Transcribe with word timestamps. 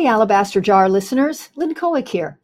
Hey, 0.00 0.06
Alabaster 0.06 0.62
Jar 0.62 0.88
listeners, 0.88 1.50
Lynn 1.56 1.74
Cohick 1.74 2.08
here. 2.08 2.40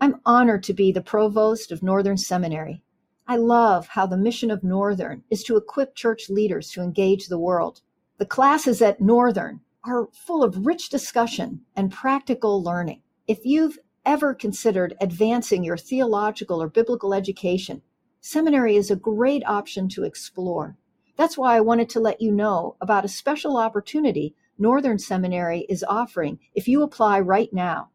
I'm 0.00 0.20
honored 0.24 0.62
to 0.62 0.72
be 0.72 0.92
the 0.92 1.00
provost 1.00 1.72
of 1.72 1.82
Northern 1.82 2.16
Seminary. 2.16 2.84
I 3.26 3.38
love 3.38 3.88
how 3.88 4.06
the 4.06 4.16
mission 4.16 4.52
of 4.52 4.62
Northern 4.62 5.24
is 5.28 5.42
to 5.42 5.56
equip 5.56 5.96
church 5.96 6.30
leaders 6.30 6.70
to 6.70 6.80
engage 6.80 7.26
the 7.26 7.40
world. 7.40 7.80
The 8.18 8.24
classes 8.24 8.80
at 8.80 9.00
Northern 9.00 9.62
are 9.84 10.10
full 10.12 10.44
of 10.44 10.64
rich 10.64 10.90
discussion 10.90 11.62
and 11.74 11.90
practical 11.90 12.62
learning. 12.62 13.02
If 13.26 13.44
you've 13.44 13.80
ever 14.06 14.32
considered 14.32 14.94
advancing 15.00 15.64
your 15.64 15.76
theological 15.76 16.62
or 16.62 16.68
biblical 16.68 17.14
education, 17.14 17.82
seminary 18.20 18.76
is 18.76 18.92
a 18.92 18.94
great 18.96 19.42
option 19.44 19.88
to 19.88 20.04
explore. 20.04 20.76
That's 21.16 21.36
why 21.36 21.56
I 21.56 21.62
wanted 21.62 21.88
to 21.88 22.00
let 22.00 22.20
you 22.20 22.30
know 22.30 22.76
about 22.80 23.04
a 23.04 23.08
special 23.08 23.56
opportunity 23.56 24.36
Northern 24.58 24.98
Seminary 24.98 25.66
is 25.68 25.84
offering 25.88 26.38
if 26.54 26.68
you 26.68 26.82
apply 26.82 27.20
right 27.20 27.52
now. 27.52 27.90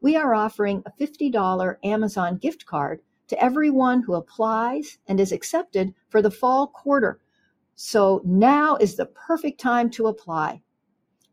We 0.00 0.16
are 0.16 0.34
offering 0.34 0.82
a 0.86 0.92
$50 0.92 1.76
Amazon 1.82 2.36
gift 2.36 2.66
card 2.66 3.00
to 3.28 3.42
everyone 3.42 4.02
who 4.02 4.14
applies 4.14 4.98
and 5.08 5.18
is 5.18 5.32
accepted 5.32 5.94
for 6.08 6.22
the 6.22 6.30
fall 6.30 6.68
quarter. 6.68 7.20
So 7.74 8.22
now 8.24 8.76
is 8.76 8.96
the 8.96 9.06
perfect 9.06 9.60
time 9.60 9.90
to 9.90 10.06
apply. 10.06 10.62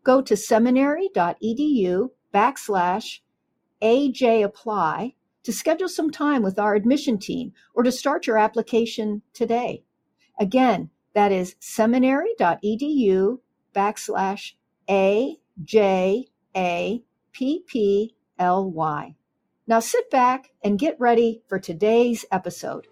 Go 0.04 0.22
to 0.22 0.36
seminary.edu 0.36 2.10
backslash 2.34 3.20
AJ 3.82 4.44
apply 4.44 5.14
to 5.44 5.54
schedule 5.54 5.90
some 5.90 6.10
time 6.10 6.42
with 6.42 6.58
our 6.58 6.74
admission 6.74 7.20
team 7.20 7.54
or 7.74 7.84
to 7.84 7.92
start 7.92 8.26
your 8.26 8.38
application 8.38 9.22
today. 9.34 9.84
Again, 10.40 10.90
that 11.14 11.32
is 11.32 11.56
seminary.edu 11.60 13.40
backslash 13.74 14.54
a 14.90 15.38
J 15.64 16.28
A 16.56 17.04
P 17.32 17.64
P 17.66 18.16
L 18.38 18.70
Y. 18.70 19.16
Now 19.66 19.80
sit 19.80 20.10
back 20.12 20.52
and 20.64 20.78
get 20.78 21.00
ready 21.00 21.42
for 21.48 21.60
today's 21.60 22.26
episode. 22.32 22.88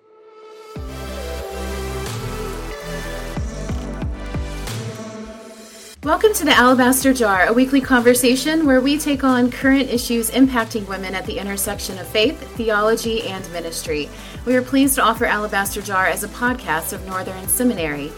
Welcome 6.03 6.33
to 6.33 6.45
the 6.45 6.53
Alabaster 6.53 7.13
Jar, 7.13 7.45
a 7.45 7.53
weekly 7.53 7.79
conversation 7.79 8.65
where 8.65 8.81
we 8.81 8.97
take 8.97 9.23
on 9.23 9.51
current 9.51 9.87
issues 9.87 10.31
impacting 10.31 10.87
women 10.87 11.13
at 11.13 11.27
the 11.27 11.37
intersection 11.37 11.99
of 11.99 12.07
faith, 12.07 12.41
theology, 12.55 13.27
and 13.27 13.47
ministry. 13.51 14.09
We 14.43 14.55
are 14.55 14.63
pleased 14.63 14.95
to 14.95 15.03
offer 15.03 15.25
Alabaster 15.25 15.79
Jar 15.79 16.07
as 16.07 16.23
a 16.23 16.27
podcast 16.29 16.93
of 16.93 17.05
Northern 17.05 17.47
Seminary. 17.47 18.11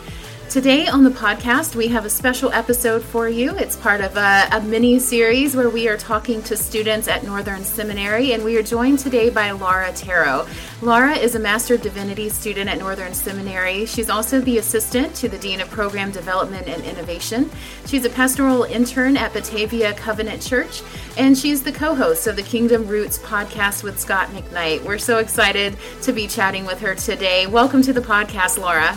Today 0.54 0.86
on 0.86 1.04
the 1.04 1.10
podcast, 1.10 1.76
we 1.76 1.88
have 1.88 2.06
a 2.06 2.12
special 2.12 2.52
episode 2.52 3.02
for 3.02 3.28
you. 3.28 3.58
It's 3.58 3.76
part 3.76 4.02
of 4.02 4.16
a, 4.18 4.48
a, 4.52 4.62
mini 4.62 5.00
series 5.00 5.56
where 5.56 5.68
we 5.68 5.88
are 5.88 5.98
talking 5.98 6.44
to 6.44 6.56
students 6.56 7.08
at 7.08 7.24
Northern 7.24 7.64
Seminary, 7.64 8.34
and 8.34 8.44
we 8.44 8.56
are 8.58 8.62
joined 8.62 9.00
today 9.00 9.32
by 9.32 9.50
Laura 9.50 9.92
Tarro. 9.94 10.48
Laura 10.84 11.14
is 11.14 11.34
a 11.34 11.40
Master 11.40 11.74
of 11.74 11.82
Divinity 11.82 12.30
student 12.30 12.70
at 12.70 12.78
Northern 12.78 13.16
Seminary. 13.16 13.88
She's 13.88 14.12
also 14.12 14.42
the 14.42 14.60
assistant 14.60 15.16
to 15.16 15.28
the 15.28 15.40
Dean 15.40 15.60
of 15.60 15.72
Program 15.72 16.12
Development 16.12 16.68
and 16.68 16.84
Innovation. 16.84 17.50
She's 17.88 18.06
a 18.06 18.12
pastoral 18.12 18.62
intern 18.62 19.18
at 19.18 19.34
Batavia 19.34 19.96
Covenant 19.96 20.44
Church, 20.44 20.84
and 21.18 21.36
she's 21.36 21.64
the 21.64 21.72
co 21.72 21.96
host 21.96 22.28
of 22.28 22.36
the 22.36 22.44
Kingdom 22.44 22.86
Roots 22.86 23.18
podcast 23.18 23.84
with 23.84 24.00
Scot 24.00 24.28
McKnight. 24.28 24.84
We're 24.84 25.00
so 25.00 25.18
excited 25.18 25.76
to 26.04 26.14
be 26.14 26.28
chatting 26.28 26.68
with 26.68 26.80
her 26.82 26.94
today. 26.94 27.48
Welcome 27.48 27.82
to 27.82 27.92
the 27.92 28.02
podcast, 28.02 28.60
Laura. 28.60 28.96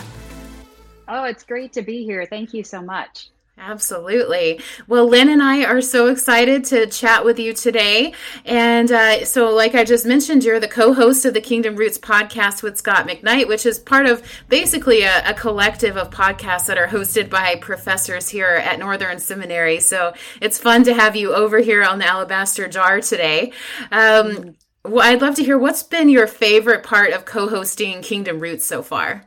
Oh, 1.07 1.23
it's 1.23 1.43
great 1.43 1.73
to 1.73 1.81
be 1.81 2.03
here. 2.03 2.25
Thank 2.25 2.53
you 2.53 2.63
so 2.63 2.81
much. 2.81 3.29
Absolutely. 3.59 4.61
Well, 4.87 5.07
Lynn 5.09 5.29
and 5.29 5.41
I 5.41 5.63
are 5.65 5.81
so 5.81 6.07
excited 6.07 6.63
to 6.65 6.85
chat 6.85 7.25
with 7.25 7.39
you 7.39 7.53
today. 7.53 8.13
And 8.45 8.91
uh, 8.91 9.25
so, 9.25 9.49
like 9.49 9.73
I 9.73 9.83
just 9.83 10.05
mentioned, 10.05 10.43
you're 10.43 10.59
the 10.59 10.67
co 10.67 10.93
host 10.93 11.25
of 11.25 11.33
the 11.33 11.41
Kingdom 11.41 11.75
Roots 11.75 11.97
podcast 11.97 12.61
with 12.61 12.77
Scot 12.77 13.07
McKnight, 13.07 13.47
which 13.47 13.65
is 13.65 13.79
part 13.79 14.05
of 14.05 14.21
basically 14.47 15.01
a, 15.01 15.27
a, 15.27 15.33
collective 15.33 15.97
of 15.97 16.11
podcasts 16.11 16.67
that 16.67 16.77
are 16.77 16.87
hosted 16.87 17.31
by 17.31 17.55
professors 17.55 18.29
here 18.29 18.45
at 18.45 18.77
Northern 18.77 19.17
Seminary. 19.17 19.79
So, 19.79 20.13
it's 20.39 20.59
fun 20.59 20.83
to 20.83 20.93
have 20.93 21.15
you 21.15 21.33
over 21.33 21.57
here 21.57 21.83
on 21.83 21.97
the 21.97 22.05
Alabaster 22.05 22.67
Jar 22.67 23.01
today. 23.01 23.53
Um, 23.91 24.55
well, 24.85 25.01
I'd 25.01 25.21
love 25.21 25.35
to 25.35 25.43
hear 25.43 25.57
what's 25.57 25.81
been 25.81 26.09
your 26.09 26.27
favorite 26.27 26.83
part 26.83 27.11
of 27.11 27.25
co 27.25 27.49
hosting 27.49 28.03
Kingdom 28.03 28.39
Roots 28.39 28.67
so 28.67 28.83
far? 28.83 29.25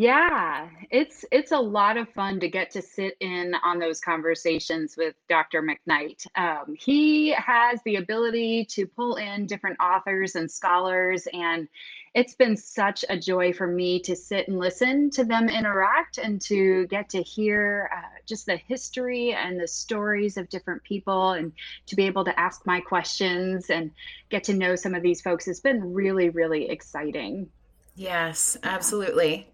Yeah, 0.00 0.68
it's 0.92 1.24
it's 1.32 1.50
a 1.50 1.58
lot 1.58 1.96
of 1.96 2.08
fun 2.10 2.38
to 2.38 2.48
get 2.48 2.70
to 2.70 2.82
sit 2.82 3.16
in 3.18 3.56
on 3.64 3.80
those 3.80 3.98
conversations 3.98 4.96
with 4.96 5.16
Dr. 5.28 5.60
McKnight. 5.60 6.24
Um, 6.36 6.76
he 6.78 7.30
has 7.32 7.80
the 7.84 7.96
ability 7.96 8.66
to 8.66 8.86
pull 8.86 9.16
in 9.16 9.46
different 9.46 9.76
authors 9.80 10.36
and 10.36 10.48
scholars, 10.48 11.26
and 11.32 11.66
it's 12.14 12.36
been 12.36 12.56
such 12.56 13.04
a 13.08 13.18
joy 13.18 13.52
for 13.52 13.66
me 13.66 13.98
to 14.02 14.14
sit 14.14 14.46
and 14.46 14.60
listen 14.60 15.10
to 15.10 15.24
them 15.24 15.48
interact 15.48 16.18
and 16.18 16.40
to 16.42 16.86
get 16.86 17.08
to 17.08 17.20
hear 17.20 17.90
uh, 17.92 18.20
just 18.24 18.46
the 18.46 18.56
history 18.56 19.32
and 19.32 19.58
the 19.58 19.66
stories 19.66 20.36
of 20.36 20.48
different 20.48 20.84
people, 20.84 21.32
and 21.32 21.50
to 21.86 21.96
be 21.96 22.04
able 22.04 22.24
to 22.24 22.38
ask 22.38 22.64
my 22.64 22.78
questions 22.78 23.68
and 23.68 23.90
get 24.28 24.44
to 24.44 24.54
know 24.54 24.76
some 24.76 24.94
of 24.94 25.02
these 25.02 25.20
folks 25.20 25.44
has 25.46 25.58
been 25.58 25.92
really, 25.92 26.30
really 26.30 26.70
exciting. 26.70 27.48
Yes, 27.96 28.56
absolutely. 28.62 29.50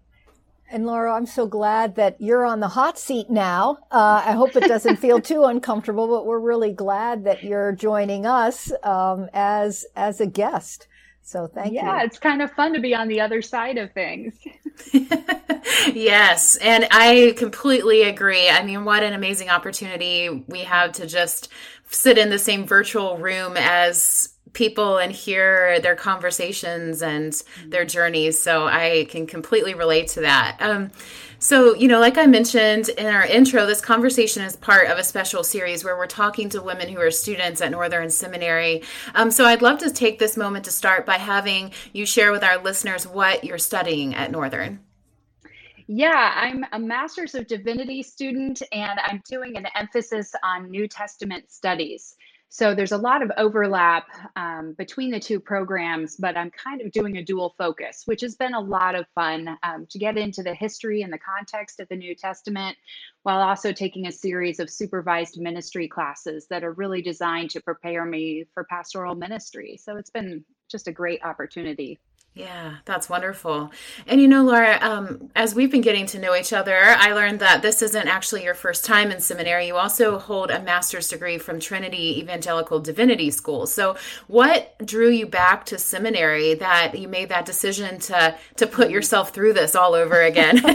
And 0.71 0.85
Laura, 0.85 1.13
I'm 1.13 1.27
so 1.27 1.45
glad 1.45 1.95
that 1.95 2.19
you're 2.19 2.45
on 2.45 2.59
the 2.59 2.67
hot 2.67 2.97
seat 2.97 3.29
now. 3.29 3.77
Uh, 3.91 4.23
I 4.25 4.31
hope 4.31 4.55
it 4.55 4.67
doesn't 4.67 4.97
feel 4.97 5.21
too 5.21 5.43
uncomfortable, 5.45 6.07
but 6.07 6.25
we're 6.25 6.39
really 6.39 6.73
glad 6.73 7.23
that 7.25 7.43
you're 7.43 7.71
joining 7.71 8.25
us 8.25 8.71
um, 8.83 9.29
as 9.33 9.85
as 9.95 10.21
a 10.21 10.25
guest. 10.25 10.87
So 11.21 11.47
thank 11.47 11.73
yeah, 11.73 11.81
you. 11.81 11.87
Yeah, 11.87 12.03
it's 12.03 12.19
kind 12.19 12.41
of 12.41 12.51
fun 12.51 12.73
to 12.73 12.79
be 12.79 12.93
on 12.93 13.07
the 13.07 13.21
other 13.21 13.41
side 13.41 13.77
of 13.77 13.91
things. 13.93 14.35
yes, 15.93 16.55
and 16.57 16.87
I 16.91 17.33
completely 17.37 18.03
agree. 18.03 18.47
I 18.47 18.63
mean, 18.63 18.85
what 18.85 19.01
an 19.01 19.13
amazing 19.13 19.49
opportunity 19.49 20.45
we 20.47 20.59
have 20.59 20.91
to 20.93 21.07
just 21.07 21.49
sit 21.89 22.19
in 22.19 22.29
the 22.29 22.37
same 22.39 22.65
virtual 22.65 23.17
room 23.17 23.55
as 23.57 24.34
people 24.55 24.97
and 24.97 25.11
hear 25.11 25.79
their 25.81 25.95
conversations 25.95 27.03
and 27.03 27.43
their 27.67 27.85
journeys. 27.85 28.41
So 28.41 28.65
I 28.65 29.05
can 29.09 29.27
completely 29.27 29.75
relate 29.75 30.07
to 30.09 30.21
that. 30.21 30.57
Um, 30.59 30.91
so, 31.37 31.75
you 31.75 31.87
know, 31.87 31.99
like 31.99 32.17
I 32.17 32.25
mentioned 32.25 32.89
in 32.89 33.05
our 33.05 33.25
intro, 33.25 33.65
this 33.65 33.81
conversation 33.81 34.41
is 34.41 34.55
part 34.55 34.87
of 34.87 34.97
a 34.97 35.03
special 35.03 35.43
series 35.43 35.83
where 35.83 35.95
we're 35.95 36.07
talking 36.07 36.49
to 36.49 36.61
women 36.61 36.89
who 36.89 36.99
are 36.99 37.11
students 37.11 37.61
at 37.61 37.69
Northern 37.71 38.09
Seminary. 38.09 38.81
Um, 39.13 39.29
so 39.29 39.45
I'd 39.45 39.61
love 39.61 39.77
to 39.79 39.91
take 39.91 40.17
this 40.17 40.37
moment 40.37 40.65
to 40.65 40.71
start 40.71 41.05
by 41.05 41.17
having 41.17 41.71
you 41.93 42.05
share 42.05 42.31
with 42.31 42.43
our 42.43 42.57
listeners 42.57 43.05
what 43.05 43.43
you're 43.43 43.59
studying 43.59 44.15
at 44.15 44.31
Northern. 44.31 44.79
Yeah, 45.87 46.31
I'm 46.35 46.65
a 46.71 46.79
Master's 46.79 47.35
of 47.35 47.45
Divinity 47.45 48.01
student 48.01 48.63
and 48.71 48.99
I'm 49.03 49.21
doing 49.29 49.55
an 49.55 49.67
emphasis 49.75 50.33
on 50.41 50.71
New 50.71 50.87
Testament 50.87 51.51
studies. 51.51 52.15
So 52.57 52.73
there's 52.73 52.93
a 52.93 52.97
lot 52.97 53.21
of 53.21 53.33
overlap 53.37 54.07
um, 54.37 54.75
between 54.77 55.11
the 55.11 55.19
two 55.19 55.41
programs, 55.41 56.15
but 56.15 56.37
I'm 56.37 56.51
kind 56.51 56.79
of 56.79 56.89
doing 56.93 57.17
a 57.17 57.21
dual 57.21 57.53
focus, 57.57 58.03
which 58.05 58.21
has 58.21 58.35
been 58.35 58.53
a 58.53 58.59
lot 58.61 58.95
of 58.95 59.05
fun 59.13 59.57
um, 59.61 59.85
to 59.89 59.99
get 59.99 60.17
into 60.17 60.41
the 60.41 60.53
history 60.53 61.01
and 61.01 61.11
the 61.11 61.17
context 61.17 61.81
of 61.81 61.89
the 61.89 61.97
New 61.97 62.15
Testament 62.15 62.77
while 63.23 63.41
also 63.41 63.73
taking 63.73 64.07
a 64.07 64.11
series 64.11 64.61
of 64.61 64.69
supervised 64.69 65.37
ministry 65.37 65.89
classes 65.89 66.47
that 66.49 66.63
are 66.63 66.71
really 66.71 67.01
designed 67.01 67.49
to 67.49 67.59
prepare 67.59 68.05
me 68.05 68.45
for 68.53 68.63
pastoral 68.63 69.15
ministry. 69.15 69.77
So 69.83 69.97
it's 69.97 70.11
been 70.11 70.45
just 70.71 70.87
a 70.87 70.93
great 70.93 71.25
opportunity. 71.25 71.99
Yeah, 72.35 72.75
that's 72.83 73.07
wonderful. 73.07 73.71
And 74.07 74.19
you 74.19 74.27
know, 74.27 74.43
Laura, 74.43 74.77
um, 74.81 75.31
as 75.37 75.55
we've 75.55 75.71
been 75.71 75.79
getting 75.79 76.05
to 76.07 76.19
know 76.19 76.35
each 76.35 76.51
other, 76.51 76.75
I 76.77 77.13
learned 77.13 77.39
that 77.39 77.61
this 77.61 77.81
isn't 77.81 78.09
actually 78.09 78.43
your 78.43 78.53
first 78.53 78.83
time 78.83 79.09
in 79.09 79.21
seminary. 79.21 79.67
You 79.67 79.77
also 79.77 80.19
hold 80.19 80.51
a 80.51 80.61
master's 80.61 81.07
degree 81.07 81.37
from 81.37 81.61
Trinity 81.61 82.19
Evangelical 82.19 82.81
Divinity 82.81 83.31
School. 83.31 83.65
So, 83.67 83.95
what 84.27 84.75
drew 84.85 85.07
you 85.09 85.25
back 85.25 85.65
to 85.67 85.77
seminary 85.77 86.55
that 86.55 86.99
you 86.99 87.07
made 87.07 87.29
that 87.29 87.45
decision 87.45 87.99
to 87.99 88.35
to 88.57 88.67
put 88.67 88.89
yourself 88.89 89.29
through 89.29 89.53
this 89.53 89.73
all 89.73 89.93
over 89.93 90.21
again? 90.21 90.59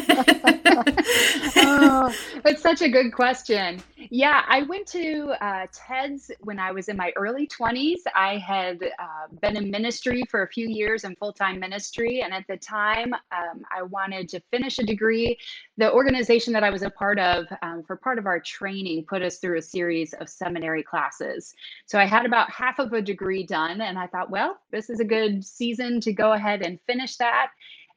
oh, 1.57 2.15
it's 2.45 2.63
such 2.63 2.81
a 2.81 2.89
good 2.89 3.13
question. 3.13 3.83
Yeah, 3.97 4.45
I 4.49 4.63
went 4.63 4.87
to 4.89 5.35
uh, 5.41 5.67
TEDS 5.73 6.31
when 6.41 6.59
I 6.59 6.73
was 6.73 6.89
in 6.89 6.97
my 6.97 7.13
early 7.17 7.47
20s. 7.47 7.99
I 8.15 8.39
had 8.39 8.83
uh, 8.83 9.27
been 9.41 9.57
in 9.57 9.71
ministry 9.71 10.23
for 10.29 10.43
a 10.43 10.49
few 10.49 10.67
years 10.67 11.05
and 11.05 11.17
full 11.19 11.33
time 11.33 11.50
ministry. 11.59 12.23
And 12.23 12.33
at 12.33 12.45
the 12.49 12.57
time, 12.57 13.13
um, 13.15 13.63
I 13.75 13.83
wanted 13.83 14.29
to 14.31 14.41
finish 14.51 14.79
a 14.79 14.85
degree. 14.85 15.39
The 15.77 15.93
organization 15.93 16.53
that 16.53 16.65
I 16.65 16.71
was 16.71 16.83
a 16.83 16.91
part 16.91 17.19
of 17.19 17.47
um, 17.63 17.83
for 17.87 17.97
part 17.97 18.19
of 18.19 18.27
our 18.27 18.41
training 18.41 19.07
put 19.09 19.23
us 19.23 19.39
through 19.39 19.59
a 19.59 19.63
series 19.63 20.13
of 20.15 20.29
seminary 20.29 20.83
classes. 20.83 21.55
So 21.87 21.99
I 21.99 22.05
had 22.05 22.27
about 22.27 22.51
half 22.51 22.79
of 22.79 22.93
a 22.93 23.03
degree 23.03 23.45
done. 23.45 23.81
And 23.81 23.99
I 23.99 24.07
thought, 24.07 24.31
well, 24.31 24.59
this 24.71 24.91
is 24.91 25.01
a 25.01 25.05
good 25.05 25.45
season 25.45 26.01
to 26.03 26.13
go 26.13 26.33
ahead 26.33 26.63
and 26.63 26.79
finish 26.87 27.17
that 27.17 27.51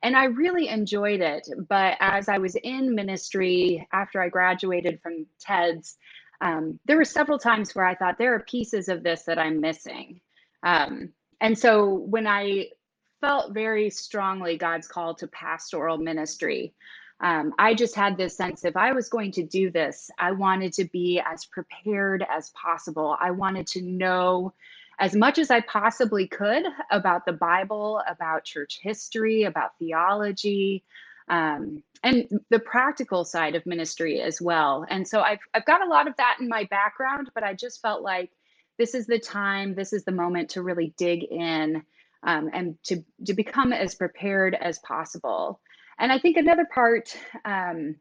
and 0.04 0.18
I 0.18 0.26
really 0.26 0.68
enjoyed 0.68 1.22
it. 1.22 1.48
But 1.70 1.96
as 2.02 2.28
I 2.28 2.38
was 2.38 2.56
in 2.56 2.94
ministry 2.94 3.88
after 3.94 4.22
I 4.22 4.28
graduated 4.28 5.00
from 5.02 5.26
TEDS, 5.40 5.96
um, 6.42 6.78
there 6.86 6.98
were 6.98 7.06
several 7.06 7.40
times 7.40 7.74
where 7.74 7.86
I 7.86 7.96
thought 7.96 8.18
there 8.18 8.36
are 8.36 8.42
pieces 8.42 8.90
of 8.90 9.02
this 9.02 9.24
that 9.24 9.40
I'm 9.40 9.62
missing. 9.62 10.20
Um, 10.62 11.14
and 11.40 11.58
so 11.58 11.90
when 11.94 12.28
I 12.28 12.68
felt 13.24 13.54
very 13.54 13.90
strongly 13.90 14.58
God's 14.58 14.86
call 14.86 15.16
to 15.16 15.28
pastoral 15.28 15.98
ministry, 15.98 16.74
um, 17.22 17.54
I 17.58 17.74
just 17.74 17.96
had 17.96 18.18
this 18.18 18.36
sense 18.36 18.66
if 18.66 18.76
I 18.76 18.92
was 18.92 19.08
going 19.08 19.32
to 19.34 19.44
do 19.44 19.72
this, 19.72 20.12
I 20.20 20.34
wanted 20.34 20.74
to 20.74 20.84
be 20.84 21.22
as 21.26 21.46
prepared 21.46 22.26
as 22.30 22.50
possible. 22.50 23.16
I 23.18 23.32
wanted 23.32 23.66
to 23.68 23.82
know 23.82 24.54
as 25.00 25.16
much 25.16 25.38
as 25.38 25.50
I 25.50 25.62
possibly 25.62 26.28
could 26.28 26.66
about 26.92 27.26
the 27.26 27.32
Bible, 27.32 28.02
about 28.06 28.44
church 28.44 28.80
history, 28.84 29.44
about 29.44 29.78
theology, 29.80 30.84
um, 31.30 31.82
and 32.04 32.28
the 32.50 32.60
practical 32.60 33.24
side 33.24 33.56
of 33.56 33.66
ministry 33.66 34.20
as 34.20 34.42
well. 34.42 34.86
And 34.90 35.08
so 35.08 35.22
I've, 35.22 35.40
I've 35.54 35.66
got 35.66 35.82
a 35.82 35.90
lot 35.90 36.10
of 36.10 36.18
that 36.18 36.40
in 36.42 36.50
my 36.50 36.66
background, 36.66 37.32
but 37.34 37.46
I 37.46 37.54
just 37.54 37.82
felt 37.82 38.02
like 38.02 38.32
this 38.78 38.94
is 38.94 39.08
the 39.08 39.20
time, 39.20 39.76
this 39.76 39.94
is 39.94 40.04
the 40.04 40.12
moment 40.12 40.50
to 40.50 40.62
really 40.62 40.94
dig 40.98 41.24
in 41.24 41.84
um, 42.24 42.50
and 42.54 42.78
to, 42.84 43.04
to 43.26 43.34
become 43.34 43.74
as 43.74 43.96
prepared 43.96 44.56
as 44.56 44.80
possible. 44.80 45.60
And 46.00 46.12
I 46.12 46.20
think 46.20 46.38
another 46.38 46.68
part, 46.74 47.16
um, 47.46 47.96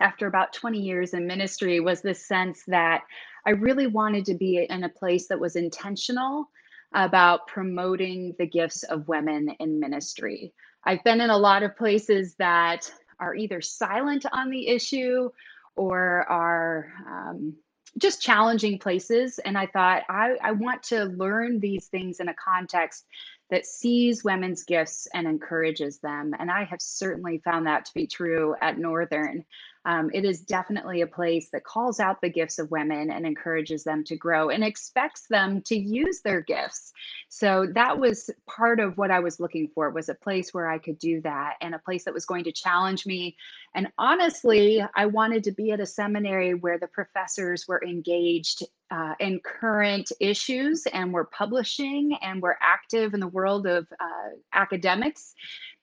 after 0.00 0.26
about 0.26 0.52
20 0.52 0.78
years 0.78 1.14
in 1.14 1.26
ministry, 1.26 1.80
was 1.80 2.02
this 2.02 2.26
sense 2.26 2.62
that 2.68 3.02
I 3.46 3.50
really 3.50 3.86
wanted 3.86 4.26
to 4.26 4.34
be 4.34 4.66
in 4.68 4.84
a 4.84 4.88
place 4.88 5.28
that 5.28 5.40
was 5.40 5.56
intentional 5.56 6.50
about 6.94 7.46
promoting 7.46 8.34
the 8.38 8.46
gifts 8.46 8.82
of 8.84 9.08
women 9.08 9.48
in 9.60 9.80
ministry. 9.80 10.52
I've 10.84 11.04
been 11.04 11.20
in 11.20 11.30
a 11.30 11.36
lot 11.36 11.62
of 11.62 11.76
places 11.76 12.34
that 12.38 12.90
are 13.20 13.34
either 13.34 13.60
silent 13.60 14.24
on 14.32 14.50
the 14.50 14.68
issue 14.68 15.30
or 15.76 16.24
are 16.28 16.92
um, 17.06 17.54
just 17.98 18.22
challenging 18.22 18.78
places. 18.78 19.38
And 19.38 19.56
I 19.56 19.66
thought, 19.66 20.02
I, 20.08 20.36
I 20.42 20.52
want 20.52 20.82
to 20.84 21.04
learn 21.04 21.60
these 21.60 21.86
things 21.86 22.20
in 22.20 22.28
a 22.28 22.34
context 22.34 23.04
that 23.50 23.66
sees 23.66 24.24
women's 24.24 24.64
gifts 24.64 25.08
and 25.14 25.26
encourages 25.26 25.98
them. 25.98 26.34
And 26.38 26.50
I 26.50 26.64
have 26.64 26.80
certainly 26.80 27.40
found 27.44 27.66
that 27.66 27.86
to 27.86 27.94
be 27.94 28.06
true 28.06 28.54
at 28.60 28.78
Northern. 28.78 29.44
Um, 29.88 30.10
it 30.12 30.26
is 30.26 30.42
definitely 30.42 31.00
a 31.00 31.06
place 31.06 31.48
that 31.54 31.64
calls 31.64 31.98
out 31.98 32.20
the 32.20 32.28
gifts 32.28 32.58
of 32.58 32.70
women 32.70 33.10
and 33.10 33.24
encourages 33.24 33.84
them 33.84 34.04
to 34.04 34.16
grow 34.16 34.50
and 34.50 34.62
expects 34.62 35.26
them 35.28 35.62
to 35.62 35.78
use 35.78 36.20
their 36.20 36.42
gifts. 36.42 36.92
So 37.30 37.66
that 37.74 37.98
was 37.98 38.28
part 38.46 38.80
of 38.80 38.98
what 38.98 39.10
I 39.10 39.20
was 39.20 39.40
looking 39.40 39.66
for 39.74 39.88
was 39.88 40.10
a 40.10 40.14
place 40.14 40.52
where 40.52 40.68
I 40.68 40.76
could 40.76 40.98
do 40.98 41.22
that 41.22 41.54
and 41.62 41.74
a 41.74 41.78
place 41.78 42.04
that 42.04 42.12
was 42.12 42.26
going 42.26 42.44
to 42.44 42.52
challenge 42.52 43.06
me. 43.06 43.38
And 43.74 43.88
honestly, 43.96 44.84
I 44.94 45.06
wanted 45.06 45.42
to 45.44 45.52
be 45.52 45.70
at 45.70 45.80
a 45.80 45.86
seminary 45.86 46.52
where 46.52 46.78
the 46.78 46.88
professors 46.88 47.66
were 47.66 47.82
engaged 47.82 48.64
uh, 48.90 49.14
in 49.20 49.40
current 49.40 50.12
issues 50.20 50.86
and 50.92 51.14
were 51.14 51.24
publishing 51.24 52.16
and 52.20 52.42
were 52.42 52.58
active 52.60 53.14
in 53.14 53.20
the 53.20 53.28
world 53.28 53.66
of 53.66 53.86
uh, 54.00 54.36
academics 54.52 55.34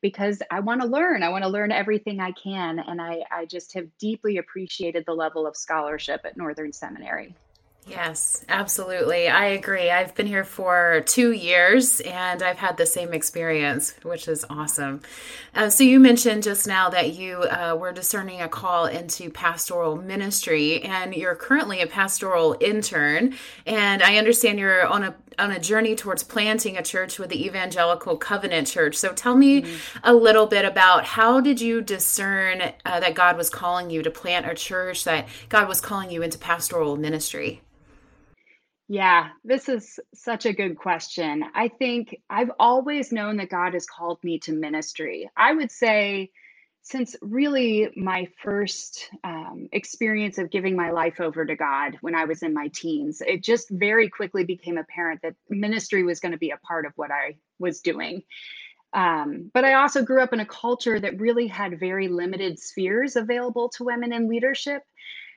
because 0.02 0.42
I 0.52 0.60
want 0.60 0.82
to 0.82 0.88
learn. 0.88 1.24
I 1.24 1.30
want 1.30 1.44
to 1.44 1.50
learn 1.50 1.72
everything 1.72 2.20
I 2.20 2.32
can. 2.32 2.80
And 2.80 3.02
I, 3.02 3.22
I 3.32 3.46
just 3.46 3.74
have 3.74 3.88
deeply 3.98 4.38
appreciated 4.38 5.06
the 5.06 5.14
level 5.14 5.48
of 5.48 5.56
scholarship 5.56 6.22
at 6.26 6.38
Northern 6.38 6.74
Seminary. 6.74 7.34
Yes, 7.88 8.44
absolutely. 8.50 9.28
I 9.28 9.46
agree. 9.46 9.92
I've 9.92 10.16
been 10.16 10.26
here 10.26 10.44
for 10.44 11.04
two 11.06 11.32
years 11.32 12.00
and 12.00 12.42
I've 12.42 12.58
had 12.58 12.78
the 12.78 12.86
same 12.88 13.14
experience, 13.14 13.94
which 14.02 14.28
is 14.28 14.44
awesome. 14.50 15.02
Uh, 15.54 15.70
so, 15.70 15.84
you 15.84 16.00
mentioned 16.00 16.42
just 16.42 16.68
now 16.68 16.90
that 16.90 17.14
you 17.14 17.38
uh, 17.44 17.78
were 17.80 17.92
discerning 17.92 18.42
a 18.42 18.50
call 18.50 18.88
into 18.88 19.30
pastoral 19.30 19.98
ministry 19.98 20.82
and 20.82 21.14
you're 21.14 21.36
currently 21.36 21.82
a 21.82 21.88
pastoral 21.88 22.58
intern. 22.60 23.36
And 23.68 24.02
I 24.02 24.18
understand 24.18 24.58
you're 24.58 24.88
on 24.88 25.04
a 25.04 25.16
on 25.38 25.52
a 25.52 25.60
journey 25.60 25.96
towards 25.96 26.24
planting 26.24 26.78
a 26.78 26.82
church 26.82 27.20
with 27.20 27.30
the 27.30 27.46
Evangelical 27.46 28.18
Covenant 28.18 28.68
Church. 28.68 28.96
So 28.96 29.12
tell 29.14 29.36
me 29.36 29.62
mm-hmm. 29.62 30.00
a 30.04 30.14
little 30.14 30.48
bit 30.48 30.66
about 30.66 31.06
how 31.06 31.42
did 31.42 31.60
you 31.62 31.82
discern 31.82 32.62
uh, 32.86 33.00
that 33.02 33.16
God 33.16 33.38
was 33.38 33.50
calling 33.50 33.90
you 33.90 34.02
to 34.04 34.10
plant 34.10 34.50
a 34.50 34.56
church, 34.56 35.04
that 35.04 35.28
God 35.50 35.68
was 35.68 35.82
calling 35.82 36.10
you 36.10 36.22
into 36.22 36.38
pastoral 36.38 36.96
ministry? 36.96 37.62
Yeah, 38.88 39.30
this 39.44 39.68
is 39.68 40.00
such 40.14 40.46
a 40.46 40.54
good 40.54 40.78
question. 40.78 41.44
I 41.56 41.70
think 41.70 42.22
I've 42.30 42.52
always 42.60 43.12
known 43.12 43.38
that 43.38 43.50
God 43.50 43.74
has 43.74 43.88
called 43.88 44.24
me 44.24 44.38
to 44.40 44.54
ministry. 44.54 45.30
I 45.36 45.54
would 45.54 45.72
say, 45.72 46.32
since 46.84 47.16
really 47.24 47.90
my 47.96 48.28
first 48.44 49.10
um, 49.24 49.68
experience 49.72 50.38
of 50.38 50.52
giving 50.52 50.76
my 50.76 50.92
life 50.92 51.20
over 51.20 51.44
to 51.44 51.56
God 51.56 51.98
when 52.02 52.14
I 52.14 52.26
was 52.26 52.44
in 52.44 52.54
my 52.54 52.68
teens, 52.68 53.24
it 53.26 53.42
just 53.42 53.72
very 53.72 54.08
quickly 54.08 54.44
became 54.44 54.78
apparent 54.78 55.24
that 55.24 55.34
ministry 55.50 56.04
was 56.04 56.20
going 56.20 56.34
to 56.34 56.38
be 56.38 56.52
a 56.52 56.58
part 56.58 56.86
of 56.86 56.94
what 56.96 57.10
I 57.10 57.38
was 57.58 57.82
doing. 57.82 58.22
Um, 58.94 59.50
but 59.52 59.66
I 59.66 59.74
also 59.74 60.04
grew 60.04 60.22
up 60.22 60.32
in 60.32 60.42
a 60.42 60.46
culture 60.46 61.00
that 61.00 61.20
really 61.20 61.48
had 61.48 61.80
very 61.80 62.08
limited 62.08 62.60
spheres 62.60 63.16
available 63.16 63.70
to 63.70 63.84
women 63.84 64.14
in 64.14 64.30
leadership. 64.30 64.84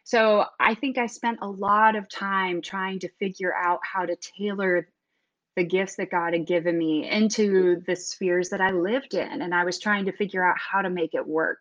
So 0.08 0.46
I 0.58 0.74
think 0.74 0.96
I 0.96 1.04
spent 1.04 1.40
a 1.42 1.50
lot 1.50 1.94
of 1.94 2.08
time 2.08 2.62
trying 2.62 2.98
to 3.00 3.10
figure 3.20 3.54
out 3.54 3.80
how 3.82 4.06
to 4.06 4.16
tailor 4.16 4.88
the 5.54 5.64
gifts 5.64 5.96
that 5.96 6.10
God 6.10 6.32
had 6.32 6.46
given 6.46 6.78
me 6.78 7.06
into 7.06 7.82
the 7.86 7.94
spheres 7.94 8.48
that 8.48 8.62
I 8.62 8.70
lived 8.70 9.12
in. 9.12 9.42
And 9.42 9.54
I 9.54 9.66
was 9.66 9.78
trying 9.78 10.06
to 10.06 10.12
figure 10.12 10.42
out 10.42 10.56
how 10.58 10.80
to 10.80 10.88
make 10.88 11.12
it 11.12 11.28
work. 11.28 11.60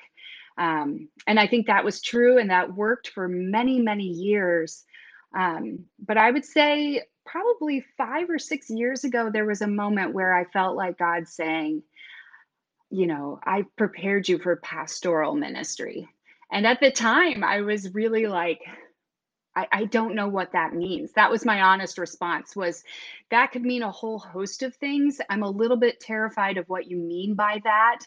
Um, 0.57 1.09
and 1.27 1.37
I 1.37 1.45
think 1.45 1.67
that 1.67 1.83
was 1.83 2.01
true 2.01 2.37
and 2.37 2.49
that 2.49 2.73
worked 2.73 3.09
for 3.09 3.27
many, 3.27 3.81
many 3.81 4.05
years. 4.05 4.85
Um, 5.37 5.79
but 5.99 6.15
I 6.15 6.31
would 6.31 6.45
say 6.45 7.01
probably 7.25 7.83
five 7.97 8.29
or 8.29 8.39
six 8.39 8.69
years 8.69 9.03
ago, 9.03 9.29
there 9.29 9.43
was 9.43 9.61
a 9.61 9.67
moment 9.67 10.13
where 10.13 10.33
I 10.33 10.45
felt 10.45 10.77
like 10.77 10.97
God 10.97 11.27
saying, 11.27 11.83
you 12.91 13.07
know, 13.07 13.41
I 13.43 13.65
prepared 13.75 14.29
you 14.29 14.39
for 14.39 14.55
pastoral 14.55 15.35
ministry. 15.35 16.07
And 16.51 16.65
at 16.65 16.79
the 16.79 16.91
time, 16.91 17.43
I 17.43 17.61
was 17.61 17.93
really 17.93 18.25
like, 18.27 18.61
I, 19.55 19.67
I 19.71 19.85
don't 19.85 20.15
know 20.15 20.27
what 20.27 20.53
that 20.53 20.73
means. 20.73 21.11
That 21.13 21.31
was 21.31 21.45
my 21.45 21.61
honest 21.61 21.97
response 21.97 22.55
was 22.55 22.83
that 23.31 23.51
could 23.51 23.63
mean 23.63 23.83
a 23.83 23.91
whole 23.91 24.19
host 24.19 24.63
of 24.63 24.75
things. 24.75 25.19
I'm 25.29 25.43
a 25.43 25.49
little 25.49 25.77
bit 25.77 25.99
terrified 25.99 26.57
of 26.57 26.69
what 26.69 26.87
you 26.87 26.97
mean 26.97 27.33
by 27.33 27.59
that. 27.63 27.99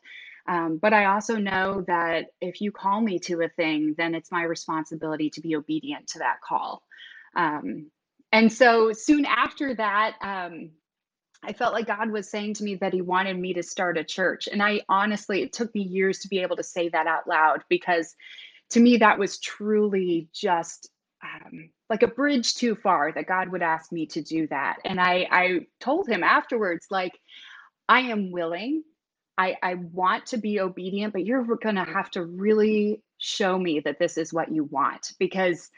Um, 0.46 0.78
but 0.78 0.92
I 0.92 1.06
also 1.06 1.36
know 1.36 1.84
that 1.86 2.26
if 2.40 2.60
you 2.60 2.72
call 2.72 3.00
me 3.00 3.18
to 3.20 3.42
a 3.42 3.48
thing, 3.48 3.94
then 3.98 4.14
it's 4.14 4.32
my 4.32 4.42
responsibility 4.42 5.30
to 5.30 5.40
be 5.40 5.56
obedient 5.56 6.08
to 6.08 6.20
that 6.20 6.40
call. 6.40 6.82
Um, 7.36 7.90
and 8.32 8.52
so 8.52 8.92
soon 8.92 9.26
after 9.26 9.74
that, 9.74 10.16
um, 10.22 10.70
I 11.42 11.52
felt 11.52 11.72
like 11.72 11.86
God 11.86 12.10
was 12.10 12.28
saying 12.28 12.54
to 12.54 12.64
me 12.64 12.74
that 12.76 12.92
He 12.92 13.00
wanted 13.00 13.38
me 13.38 13.54
to 13.54 13.62
start 13.62 13.98
a 13.98 14.04
church. 14.04 14.48
And 14.50 14.62
I 14.62 14.82
honestly, 14.88 15.42
it 15.42 15.52
took 15.52 15.74
me 15.74 15.82
years 15.82 16.18
to 16.20 16.28
be 16.28 16.40
able 16.40 16.56
to 16.56 16.62
say 16.62 16.88
that 16.90 17.06
out 17.06 17.26
loud 17.26 17.64
because 17.68 18.14
to 18.70 18.80
me, 18.80 18.98
that 18.98 19.18
was 19.18 19.38
truly 19.38 20.28
just 20.32 20.90
um, 21.22 21.70
like 21.88 22.02
a 22.02 22.08
bridge 22.08 22.54
too 22.54 22.74
far 22.74 23.12
that 23.12 23.26
God 23.26 23.48
would 23.48 23.62
ask 23.62 23.90
me 23.90 24.06
to 24.06 24.22
do 24.22 24.46
that. 24.48 24.78
And 24.84 25.00
I, 25.00 25.26
I 25.30 25.66
told 25.80 26.08
Him 26.08 26.22
afterwards, 26.22 26.86
like, 26.90 27.18
I 27.88 28.00
am 28.00 28.30
willing. 28.30 28.84
I, 29.36 29.56
I 29.62 29.74
want 29.74 30.26
to 30.26 30.36
be 30.36 30.60
obedient, 30.60 31.12
but 31.12 31.24
you're 31.24 31.44
going 31.56 31.76
to 31.76 31.84
have 31.84 32.10
to 32.12 32.24
really 32.24 33.02
show 33.18 33.58
me 33.58 33.80
that 33.80 33.98
this 33.98 34.16
is 34.18 34.32
what 34.32 34.52
you 34.52 34.64
want 34.64 35.12
because 35.18 35.70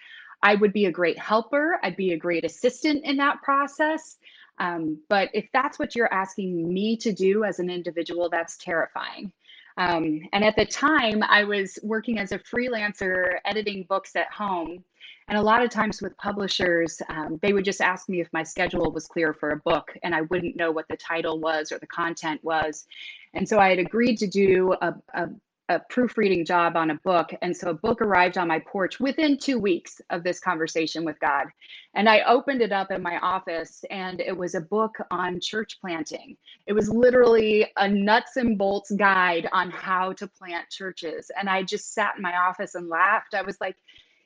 I 0.43 0.57
would 0.57 0.73
be 0.73 0.87
a 0.87 0.93
great 0.93 1.19
helper. 1.19 1.79
I'd 1.83 1.97
be 1.97 2.13
a 2.13 2.19
great 2.19 2.45
assistant 2.45 3.05
in 3.05 3.17
that 3.19 3.41
process. 3.43 4.17
Um, 4.59 4.99
but 5.09 5.31
if 5.33 5.49
that's 5.53 5.79
what 5.79 5.95
you're 5.97 6.13
asking 6.13 6.73
me 6.73 6.97
to 6.99 7.13
do 7.13 7.45
as 7.45 7.59
an 7.59 7.71
individual, 7.71 8.29
that's 8.29 8.57
terrifying. 8.57 9.33
Um, 9.79 10.21
and 10.33 10.45
at 10.45 10.57
the 10.57 10.67
time, 10.67 11.23
I 11.23 11.45
was 11.45 11.79
working 11.83 12.19
as 12.19 12.33
a 12.33 12.39
freelancer 12.39 13.39
editing 13.45 13.85
books 13.89 14.17
at 14.17 14.31
home. 14.31 14.85
And 15.29 15.39
a 15.39 15.43
lot 15.43 15.63
of 15.63 15.71
times 15.71 16.03
with 16.03 16.17
publishers, 16.19 17.01
um, 17.09 17.39
they 17.43 17.53
would 17.53 17.65
just 17.65 17.81
ask 17.81 18.09
me 18.09 18.21
if 18.21 18.29
my 18.33 18.43
schedule 18.43 18.91
was 18.93 19.07
clear 19.07 19.33
for 19.33 19.51
a 19.51 19.57
book, 19.57 19.97
and 20.03 20.15
I 20.15 20.23
wouldn't 20.23 20.57
know 20.57 20.71
what 20.71 20.89
the 20.89 20.97
title 20.97 21.39
was 21.39 21.73
or 21.73 21.79
the 21.79 21.87
content 21.87 22.43
was. 22.45 22.87
And 23.33 23.49
so 23.49 23.59
I 23.59 23.71
had 23.71 23.79
agreed 23.79 24.19
to 24.19 24.27
do 24.27 24.75
a, 24.83 24.95
a 25.15 25.29
a 25.69 25.81
proofreading 25.89 26.45
job 26.45 26.77
on 26.77 26.91
a 26.91 26.97
book. 27.05 27.31
And 27.41 27.57
so 27.57 27.71
a 27.71 27.75
book 27.75 28.03
arrived 28.03 28.37
on 28.37 28.49
my 28.49 28.59
porch 28.59 28.99
within 29.01 29.39
two 29.39 29.59
weeks 29.59 30.01
of 30.11 30.25
this 30.25 30.41
conversation 30.41 31.05
with 31.05 31.19
God. 31.21 31.47
And 31.95 32.09
I 32.09 32.23
opened 32.23 32.63
it 32.63 32.73
up 32.73 32.91
in 32.91 33.03
my 33.03 33.19
office, 33.19 33.85
and 33.91 34.21
it 34.21 34.37
was 34.37 34.55
a 34.55 34.61
book 34.61 34.97
on 35.11 35.41
church 35.41 35.79
planting. 35.81 36.37
It 36.67 36.73
was 36.73 36.89
literally 36.89 37.67
a 37.77 37.89
nuts 37.89 38.37
and 38.37 38.59
bolts 38.59 38.91
guide 38.91 39.49
on 39.53 39.71
how 39.71 40.13
to 40.15 40.27
plant 40.27 40.69
churches. 40.71 41.31
And 41.39 41.49
I 41.49 41.63
just 41.63 41.95
sat 41.95 42.17
in 42.17 42.23
my 42.23 42.37
office 42.37 42.75
and 42.75 42.89
laughed. 42.89 43.35
I 43.35 43.43
was 43.43 43.61
like, 43.61 43.77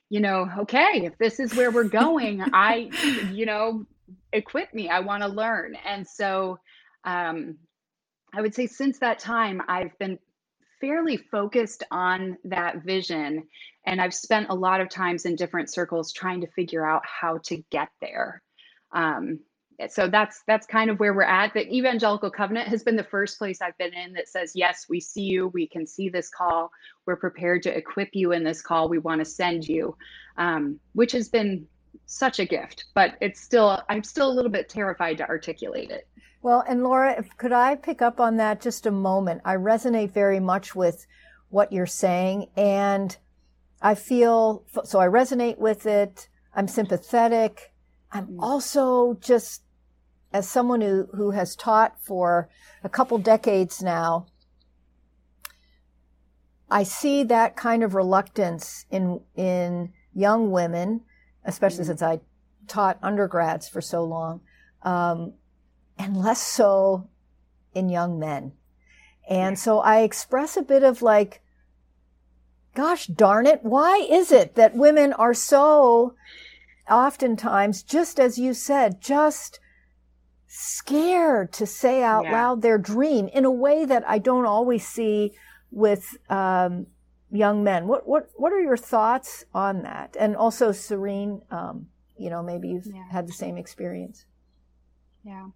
you 0.08 0.20
know, 0.20 0.48
okay, 0.60 1.02
if 1.04 1.18
this 1.18 1.40
is 1.40 1.54
where 1.54 1.70
we're 1.70 1.84
going, 1.84 2.42
I, 2.52 2.90
you 3.32 3.46
know, 3.46 3.84
equip 4.32 4.72
me. 4.72 4.88
I 4.88 5.00
want 5.00 5.22
to 5.22 5.28
learn. 5.28 5.76
And 5.84 6.06
so, 6.06 6.58
um, 7.04 7.58
I 8.34 8.42
would 8.42 8.54
say 8.54 8.66
since 8.66 8.98
that 8.98 9.18
time, 9.18 9.62
I've 9.66 9.96
been 9.98 10.18
fairly 10.80 11.16
focused 11.16 11.82
on 11.90 12.36
that 12.44 12.82
vision 12.84 13.46
and 13.86 14.00
I've 14.00 14.14
spent 14.14 14.48
a 14.50 14.54
lot 14.54 14.80
of 14.80 14.88
times 14.88 15.24
in 15.24 15.36
different 15.36 15.70
circles 15.70 16.12
trying 16.12 16.40
to 16.40 16.46
figure 16.48 16.84
out 16.84 17.02
how 17.06 17.38
to 17.44 17.62
get 17.70 17.88
there. 18.00 18.42
Um, 18.92 19.40
so 19.88 20.08
that's 20.08 20.42
that's 20.46 20.66
kind 20.66 20.90
of 20.90 20.98
where 20.98 21.12
we're 21.12 21.22
at. 21.22 21.52
The 21.52 21.70
Evangelical 21.72 22.30
Covenant 22.30 22.68
has 22.68 22.82
been 22.82 22.96
the 22.96 23.04
first 23.04 23.38
place 23.38 23.60
I've 23.60 23.76
been 23.76 23.92
in 23.92 24.14
that 24.14 24.28
says, 24.28 24.52
yes, 24.54 24.86
we 24.88 25.00
see 25.00 25.22
you, 25.22 25.48
we 25.48 25.66
can 25.66 25.86
see 25.86 26.08
this 26.08 26.30
call, 26.30 26.70
we're 27.04 27.16
prepared 27.16 27.62
to 27.64 27.76
equip 27.76 28.08
you 28.14 28.32
in 28.32 28.42
this 28.42 28.62
call, 28.62 28.88
we 28.88 28.98
want 28.98 29.18
to 29.20 29.24
send 29.24 29.68
you, 29.68 29.96
um, 30.38 30.80
which 30.94 31.12
has 31.12 31.28
been 31.28 31.66
such 32.06 32.38
a 32.38 32.46
gift. 32.46 32.86
But 32.94 33.16
it's 33.20 33.40
still, 33.40 33.82
I'm 33.90 34.02
still 34.02 34.30
a 34.30 34.32
little 34.32 34.50
bit 34.50 34.70
terrified 34.70 35.18
to 35.18 35.28
articulate 35.28 35.90
it. 35.90 36.08
Well, 36.42 36.64
and 36.68 36.82
Laura, 36.82 37.18
if, 37.18 37.36
could 37.36 37.52
I 37.52 37.74
pick 37.74 38.00
up 38.00 38.20
on 38.20 38.36
that 38.36 38.60
just 38.60 38.86
a 38.86 38.90
moment? 38.90 39.42
I 39.44 39.56
resonate 39.56 40.12
very 40.12 40.40
much 40.40 40.74
with 40.74 41.06
what 41.48 41.72
you're 41.72 41.86
saying, 41.86 42.48
and 42.56 43.16
I 43.80 43.94
feel 43.94 44.64
so. 44.84 45.00
I 45.00 45.06
resonate 45.06 45.58
with 45.58 45.86
it. 45.86 46.28
I'm 46.54 46.68
sympathetic. 46.68 47.72
I'm 48.12 48.26
mm. 48.28 48.36
also 48.40 49.14
just 49.20 49.62
as 50.32 50.48
someone 50.48 50.80
who, 50.80 51.08
who 51.14 51.30
has 51.30 51.56
taught 51.56 52.00
for 52.00 52.48
a 52.82 52.88
couple 52.88 53.18
decades 53.18 53.82
now, 53.82 54.26
I 56.70 56.82
see 56.82 57.22
that 57.24 57.56
kind 57.56 57.82
of 57.82 57.94
reluctance 57.94 58.86
in 58.90 59.20
in 59.36 59.92
young 60.14 60.50
women, 60.50 61.02
especially 61.44 61.84
mm-hmm. 61.84 61.98
since 61.98 62.02
I 62.02 62.20
taught 62.66 62.98
undergrads 63.02 63.68
for 63.68 63.80
so 63.80 64.02
long, 64.04 64.40
um, 64.82 65.34
and 65.98 66.16
less 66.16 66.42
so 66.42 67.08
in 67.74 67.88
young 67.88 68.18
men. 68.18 68.52
And 69.28 69.58
so 69.58 69.80
I 69.80 70.00
express 70.00 70.56
a 70.56 70.62
bit 70.62 70.82
of 70.82 71.02
like, 71.02 71.42
gosh 72.74 73.06
darn 73.06 73.46
it, 73.46 73.60
why 73.62 74.06
is 74.08 74.30
it 74.30 74.54
that 74.54 74.76
women 74.76 75.12
are 75.14 75.34
so 75.34 76.14
oftentimes, 76.88 77.82
just 77.82 78.20
as 78.20 78.38
you 78.38 78.54
said, 78.54 79.00
just 79.00 79.58
scared 80.46 81.52
to 81.52 81.66
say 81.66 82.02
out 82.02 82.24
yeah. 82.24 82.32
loud 82.32 82.62
their 82.62 82.78
dream 82.78 83.28
in 83.28 83.44
a 83.44 83.50
way 83.50 83.84
that 83.84 84.08
I 84.08 84.18
don't 84.18 84.46
always 84.46 84.86
see 84.86 85.32
with 85.70 86.16
um, 86.30 86.86
young 87.30 87.64
men. 87.64 87.86
What 87.86 88.06
what 88.06 88.30
what 88.36 88.52
are 88.52 88.60
your 88.60 88.76
thoughts 88.76 89.44
on 89.52 89.82
that? 89.82 90.16
And 90.18 90.36
also, 90.36 90.70
Sareen, 90.70 91.42
um, 91.52 91.88
you 92.16 92.30
know, 92.30 92.42
maybe 92.42 92.68
you've 92.68 92.86
yeah. 92.86 93.10
had 93.10 93.26
the 93.26 93.32
same 93.32 93.56
experience. 93.56 94.24
Yeah, 95.24 95.48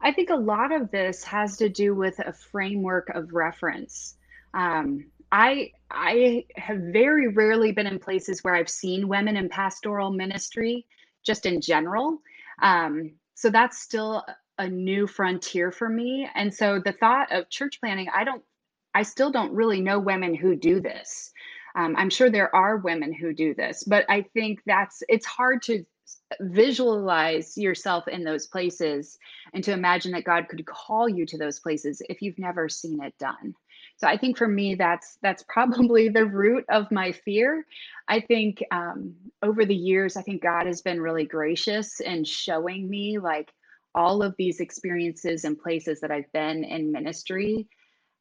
I 0.00 0.12
think 0.12 0.30
a 0.30 0.36
lot 0.36 0.72
of 0.72 0.90
this 0.90 1.24
has 1.24 1.56
to 1.58 1.68
do 1.68 1.94
with 1.94 2.18
a 2.18 2.32
framework 2.32 3.08
of 3.10 3.32
reference. 3.32 4.16
Um, 4.54 5.10
I 5.30 5.72
I 5.90 6.44
have 6.56 6.78
very 6.92 7.28
rarely 7.28 7.72
been 7.72 7.86
in 7.86 7.98
places 7.98 8.42
where 8.42 8.54
I've 8.54 8.70
seen 8.70 9.08
women 9.08 9.36
in 9.36 9.48
pastoral 9.48 10.10
ministry, 10.10 10.86
just 11.24 11.46
in 11.46 11.60
general. 11.60 12.18
Um, 12.62 13.12
so 13.34 13.50
that's 13.50 13.78
still 13.78 14.24
a 14.58 14.68
new 14.68 15.06
frontier 15.06 15.70
for 15.70 15.88
me. 15.88 16.28
And 16.34 16.52
so 16.52 16.80
the 16.84 16.92
thought 16.92 17.30
of 17.30 17.48
church 17.48 17.78
planting, 17.80 18.08
I 18.12 18.24
don't, 18.24 18.42
I 18.94 19.02
still 19.02 19.30
don't 19.30 19.52
really 19.52 19.80
know 19.80 19.98
women 19.98 20.34
who 20.34 20.56
do 20.56 20.80
this. 20.80 21.30
Um, 21.76 21.94
I'm 21.96 22.10
sure 22.10 22.28
there 22.28 22.54
are 22.54 22.78
women 22.78 23.12
who 23.12 23.32
do 23.32 23.54
this, 23.54 23.84
but 23.84 24.04
I 24.08 24.22
think 24.34 24.60
that's 24.66 25.02
it's 25.08 25.26
hard 25.26 25.62
to 25.64 25.84
visualize 26.40 27.56
yourself 27.56 28.08
in 28.08 28.24
those 28.24 28.46
places 28.46 29.18
and 29.54 29.64
to 29.64 29.72
imagine 29.72 30.12
that 30.12 30.24
God 30.24 30.48
could 30.48 30.64
call 30.66 31.08
you 31.08 31.24
to 31.26 31.38
those 31.38 31.58
places 31.58 32.02
if 32.08 32.20
you've 32.22 32.38
never 32.38 32.68
seen 32.68 33.02
it 33.02 33.16
done. 33.18 33.54
So 33.96 34.06
I 34.06 34.16
think 34.16 34.36
for 34.36 34.46
me, 34.46 34.74
that's 34.74 35.18
that's 35.22 35.42
probably 35.48 36.08
the 36.08 36.26
root 36.26 36.64
of 36.68 36.90
my 36.90 37.12
fear. 37.12 37.66
I 38.06 38.20
think 38.20 38.62
um, 38.70 39.14
over 39.42 39.64
the 39.64 39.74
years, 39.74 40.16
I 40.16 40.22
think 40.22 40.42
God 40.42 40.66
has 40.66 40.82
been 40.82 41.00
really 41.00 41.24
gracious 41.24 42.00
in 42.00 42.24
showing 42.24 42.88
me 42.88 43.18
like 43.18 43.52
all 43.94 44.22
of 44.22 44.34
these 44.38 44.60
experiences 44.60 45.44
and 45.44 45.58
places 45.58 46.00
that 46.00 46.10
I've 46.10 46.30
been 46.32 46.62
in 46.62 46.92
ministry 46.92 47.66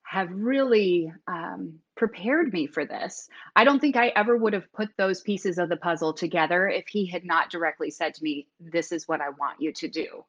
have 0.07 0.29
really 0.31 1.11
um, 1.27 1.79
prepared 1.95 2.53
me 2.53 2.65
for 2.65 2.85
this. 2.85 3.27
I 3.55 3.65
don't 3.65 3.79
think 3.79 3.97
I 3.97 4.07
ever 4.09 4.37
would 4.37 4.53
have 4.53 4.71
put 4.71 4.89
those 4.97 5.21
pieces 5.21 5.57
of 5.57 5.67
the 5.69 5.75
puzzle 5.75 6.13
together 6.13 6.69
if 6.69 6.87
he 6.87 7.05
had 7.05 7.25
not 7.25 7.49
directly 7.49 7.91
said 7.91 8.13
to 8.15 8.23
me, 8.23 8.47
This 8.59 8.91
is 8.91 9.07
what 9.07 9.21
I 9.21 9.29
want 9.29 9.59
you 9.59 9.73
to 9.73 9.87
do 9.87 10.23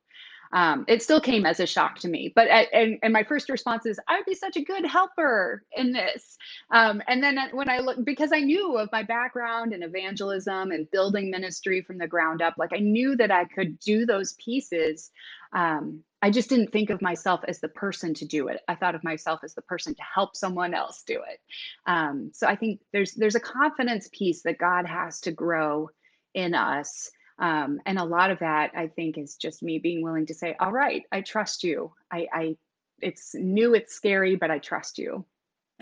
um, 0.53 0.85
it 0.89 1.03
still 1.03 1.21
came 1.21 1.45
as 1.45 1.61
a 1.61 1.67
shock 1.67 1.99
to 2.01 2.09
me. 2.09 2.33
But 2.35 2.49
and, 2.49 2.99
and 3.03 3.13
my 3.13 3.23
first 3.23 3.49
response 3.49 3.87
is, 3.87 4.01
I 4.09 4.17
would 4.17 4.27
be 4.27 4.35
such 4.35 4.57
a 4.57 4.65
good 4.65 4.87
helper 4.87 5.65
in 5.73 5.93
this. 5.93 6.39
Um, 6.71 7.03
and 7.07 7.23
then 7.23 7.39
when 7.53 7.69
I 7.69 7.79
look, 7.79 8.03
because 8.05 8.33
I 8.33 8.41
knew 8.41 8.77
of 8.79 8.89
my 8.93 9.03
background 9.03 9.73
in 9.73 9.83
evangelism 9.83 10.71
and 10.71 10.91
building 10.91 11.31
ministry 11.31 11.83
from 11.83 11.99
the 11.99 12.07
ground 12.07 12.41
up, 12.43 12.55
like 12.57 12.73
I 12.73 12.79
knew 12.79 13.17
that 13.17 13.31
I 13.31 13.45
could 13.45 13.79
do 13.79 14.07
those 14.07 14.35
pieces. 14.35 15.11
Um, 15.53 16.03
I 16.21 16.31
just 16.31 16.49
didn't 16.49 16.73
think 16.73 16.91
of 16.91 17.01
myself 17.01 17.41
as 17.47 17.61
the 17.61 17.69
person 17.69 18.15
to 18.15 18.27
do 18.27 18.49
it. 18.49 18.61
I 18.67 18.75
thought 18.75 18.95
of 18.95 19.05
myself 19.05 19.41
as 19.45 19.55
the 19.55 19.63
person 19.63 19.95
to 19.95 20.03
help 20.03 20.37
someone 20.37 20.75
else 20.75 21.03
do 21.07 21.23
it. 21.29 21.41
Um, 21.87 22.31
so 22.35 22.47
I 22.47 22.57
think 22.57 22.81
there's 22.93 23.13
there's 23.13 23.37
a 23.37 23.41
confidence 23.41 24.09
piece 24.13 24.43
that 24.43 24.59
God 24.59 24.87
has 24.87 25.21
to 25.21 25.31
grow 25.33 25.91
in 26.35 26.55
us 26.55 27.11
um, 27.39 27.81
and 27.87 27.99
a 27.99 28.05
lot 28.05 28.31
of 28.31 28.41
that, 28.41 28.73
I 28.75 28.89
think, 28.89 29.17
is 29.17 29.37
just 29.37 29.63
me 29.63 29.79
being 29.79 30.03
willing 30.03 30.27
to 30.27 30.35
say, 30.35 30.57
all 30.59 30.73
right, 30.73 31.05
I 31.13 31.21
trust 31.21 31.63
you. 31.63 31.93
I, 32.11 32.27
I 32.33 32.57
it's 33.01 33.33
new, 33.35 33.75
it's 33.75 33.95
scary, 33.95 34.35
but 34.35 34.51
I 34.51 34.59
trust 34.59 34.99
you. 34.99 35.25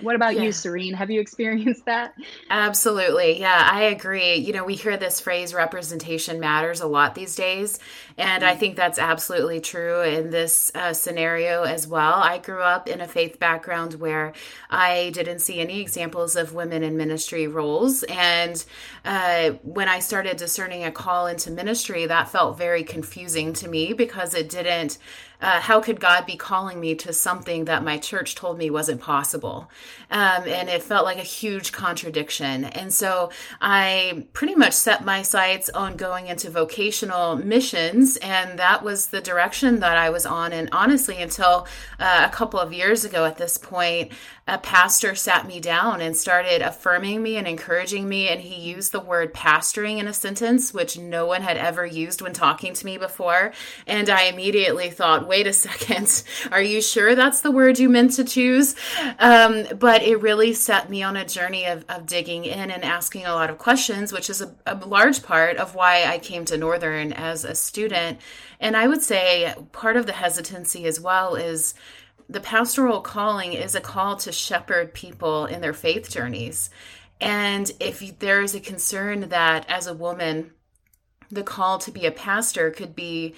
What 0.02 0.14
about 0.14 0.36
yeah. 0.36 0.42
you, 0.42 0.48
Sareen? 0.50 0.94
Have 0.94 1.10
you 1.10 1.20
experienced 1.22 1.86
that? 1.86 2.14
Absolutely. 2.50 3.40
Yeah, 3.40 3.66
I 3.72 3.84
agree. 3.84 4.34
You 4.34 4.52
know, 4.52 4.62
we 4.62 4.74
hear 4.74 4.98
this 4.98 5.20
phrase 5.20 5.54
representation 5.54 6.38
matters 6.38 6.82
a 6.82 6.86
lot 6.86 7.14
these 7.14 7.34
days. 7.34 7.78
And 8.18 8.44
I 8.44 8.50
mm-hmm. 8.50 8.60
think 8.60 8.76
that's 8.76 8.98
absolutely 8.98 9.60
true 9.60 10.02
in 10.02 10.28
this 10.28 10.70
uh, 10.74 10.92
scenario 10.92 11.62
as 11.62 11.86
well. 11.86 12.14
I 12.14 12.36
grew 12.36 12.60
up 12.60 12.88
in 12.88 13.00
a 13.00 13.08
faith 13.08 13.38
background 13.38 13.94
where 13.94 14.34
I 14.68 15.10
didn't 15.14 15.38
see 15.38 15.60
any 15.60 15.80
examples 15.80 16.36
of 16.36 16.52
women 16.52 16.82
in 16.82 16.98
ministry 16.98 17.46
roles. 17.46 18.02
And 18.02 18.62
uh, 19.06 19.52
when 19.62 19.88
I 19.88 20.00
started 20.00 20.36
discerning 20.36 20.84
a 20.84 20.92
call 20.92 21.26
into 21.26 21.50
ministry, 21.50 22.04
that 22.04 22.28
felt 22.28 22.58
very 22.58 22.84
confusing 22.84 23.54
to 23.54 23.68
me 23.68 23.94
because 23.94 24.34
it 24.34 24.50
didn't 24.50 24.98
uh, 25.40 25.60
how 25.60 25.80
could 25.80 26.00
God 26.00 26.26
be 26.26 26.36
calling 26.36 26.80
me 26.80 26.94
to 26.96 27.12
something 27.12 27.66
that 27.66 27.84
my 27.84 27.98
church 27.98 28.34
told 28.34 28.58
me 28.58 28.70
wasn't 28.70 29.00
possible? 29.00 29.70
Um, 30.10 30.44
and 30.46 30.68
it 30.68 30.82
felt 30.82 31.04
like 31.04 31.18
a 31.18 31.22
huge 31.22 31.72
contradiction. 31.72 32.64
And 32.64 32.92
so 32.92 33.30
I 33.60 34.26
pretty 34.32 34.54
much 34.54 34.72
set 34.72 35.04
my 35.04 35.22
sights 35.22 35.68
on 35.70 35.96
going 35.96 36.26
into 36.26 36.50
vocational 36.50 37.36
missions, 37.36 38.16
and 38.18 38.58
that 38.58 38.82
was 38.82 39.08
the 39.08 39.20
direction 39.20 39.80
that 39.80 39.96
I 39.96 40.10
was 40.10 40.26
on. 40.26 40.52
And 40.52 40.68
honestly, 40.72 41.20
until 41.20 41.66
uh, 41.98 42.22
a 42.26 42.30
couple 42.30 42.60
of 42.60 42.72
years 42.72 43.04
ago 43.04 43.24
at 43.24 43.36
this 43.36 43.58
point, 43.58 44.12
a 44.48 44.58
pastor 44.58 45.16
sat 45.16 45.44
me 45.44 45.58
down 45.58 46.00
and 46.00 46.16
started 46.16 46.62
affirming 46.62 47.20
me 47.20 47.36
and 47.36 47.48
encouraging 47.48 48.08
me. 48.08 48.28
And 48.28 48.40
he 48.40 48.54
used 48.54 48.92
the 48.92 49.00
word 49.00 49.34
pastoring 49.34 49.98
in 49.98 50.06
a 50.06 50.12
sentence, 50.12 50.72
which 50.72 50.96
no 50.96 51.26
one 51.26 51.42
had 51.42 51.56
ever 51.56 51.84
used 51.84 52.22
when 52.22 52.32
talking 52.32 52.72
to 52.72 52.86
me 52.86 52.96
before. 52.96 53.52
And 53.88 54.08
I 54.08 54.24
immediately 54.24 54.88
thought, 54.90 55.26
wait 55.26 55.48
a 55.48 55.52
second, 55.66 56.22
are 56.52 56.62
you 56.62 56.80
sure 56.80 57.16
that's 57.16 57.40
the 57.40 57.50
word 57.50 57.80
you 57.80 57.88
meant 57.88 58.12
to 58.12 58.24
choose? 58.24 58.76
Um, 59.18 59.66
but 59.76 60.02
it 60.02 60.22
really 60.22 60.52
set 60.52 60.90
me 60.90 61.02
on 61.02 61.16
a 61.16 61.26
journey 61.26 61.64
of, 61.64 61.84
of 61.88 62.06
digging 62.06 62.44
in 62.44 62.70
and 62.70 62.84
asking 62.84 63.26
a 63.26 63.34
lot 63.34 63.50
of 63.50 63.58
questions, 63.58 64.12
which 64.12 64.30
is 64.30 64.42
a, 64.42 64.54
a 64.64 64.76
large 64.76 65.24
part 65.24 65.56
of 65.56 65.74
why 65.74 66.04
I 66.04 66.18
came 66.18 66.44
to 66.44 66.56
Northern 66.56 67.12
as 67.12 67.44
a 67.44 67.56
student. 67.56 68.20
And 68.60 68.76
I 68.76 68.86
would 68.86 69.02
say 69.02 69.54
part 69.72 69.96
of 69.96 70.06
the 70.06 70.12
hesitancy 70.12 70.86
as 70.86 71.00
well 71.00 71.34
is 71.34 71.74
the 72.28 72.40
pastoral 72.40 73.00
calling 73.00 73.52
is 73.52 73.74
a 73.74 73.80
call 73.80 74.16
to 74.16 74.32
shepherd 74.32 74.94
people 74.94 75.46
in 75.46 75.60
their 75.60 75.72
faith 75.72 76.10
journeys. 76.10 76.70
And 77.20 77.70
if 77.80 78.18
there 78.18 78.42
is 78.42 78.54
a 78.54 78.60
concern 78.60 79.28
that 79.28 79.64
as 79.68 79.86
a 79.86 79.94
woman, 79.94 80.52
the 81.30 81.42
call 81.42 81.78
to 81.78 81.90
be 81.90 82.06
a 82.06 82.12
pastor 82.12 82.70
could 82.70 82.94
be 82.94 83.34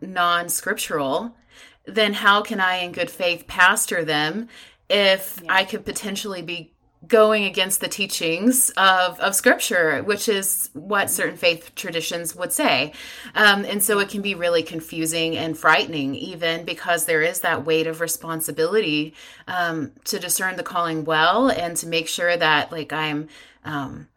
non 0.00 0.48
scriptural, 0.48 1.36
then 1.84 2.14
how 2.14 2.42
can 2.42 2.60
I, 2.60 2.76
in 2.76 2.92
good 2.92 3.10
faith, 3.10 3.46
pastor 3.46 4.04
them 4.04 4.48
if 4.88 5.40
yeah. 5.42 5.54
I 5.54 5.64
could 5.64 5.84
potentially 5.84 6.42
be 6.42 6.71
going 7.06 7.44
against 7.44 7.80
the 7.80 7.88
teachings 7.88 8.70
of, 8.70 9.18
of 9.18 9.34
scripture, 9.34 10.02
which 10.02 10.28
is 10.28 10.70
what 10.72 11.10
certain 11.10 11.36
faith 11.36 11.74
traditions 11.74 12.34
would 12.36 12.52
say. 12.52 12.92
Um, 13.34 13.64
and 13.64 13.82
so 13.82 13.98
it 13.98 14.08
can 14.08 14.22
be 14.22 14.34
really 14.34 14.62
confusing 14.62 15.36
and 15.36 15.58
frightening, 15.58 16.14
even 16.14 16.64
because 16.64 17.04
there 17.04 17.22
is 17.22 17.40
that 17.40 17.64
weight 17.66 17.86
of 17.86 18.00
responsibility 18.00 19.14
um, 19.48 19.92
to 20.04 20.18
discern 20.18 20.56
the 20.56 20.62
calling 20.62 21.04
well 21.04 21.48
and 21.48 21.76
to 21.78 21.86
make 21.86 22.08
sure 22.08 22.36
that, 22.36 22.70
like, 22.70 22.92
I'm. 22.92 23.28
Um, 23.64 24.08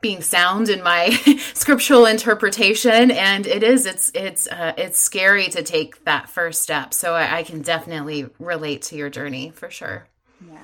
being 0.00 0.22
sound 0.22 0.68
in 0.68 0.80
my 0.80 1.10
scriptural 1.54 2.06
interpretation 2.06 3.10
and 3.10 3.48
it 3.48 3.64
is 3.64 3.84
it's 3.84 4.12
it's 4.14 4.46
uh, 4.46 4.72
it's 4.78 4.96
scary 4.96 5.48
to 5.48 5.60
take 5.60 6.04
that 6.04 6.28
first 6.28 6.62
step 6.62 6.94
so 6.94 7.14
I, 7.14 7.38
I 7.38 7.42
can 7.42 7.62
definitely 7.62 8.28
relate 8.38 8.82
to 8.82 8.96
your 8.96 9.10
journey 9.10 9.50
for 9.50 9.70
sure 9.70 10.06
yeah 10.48 10.58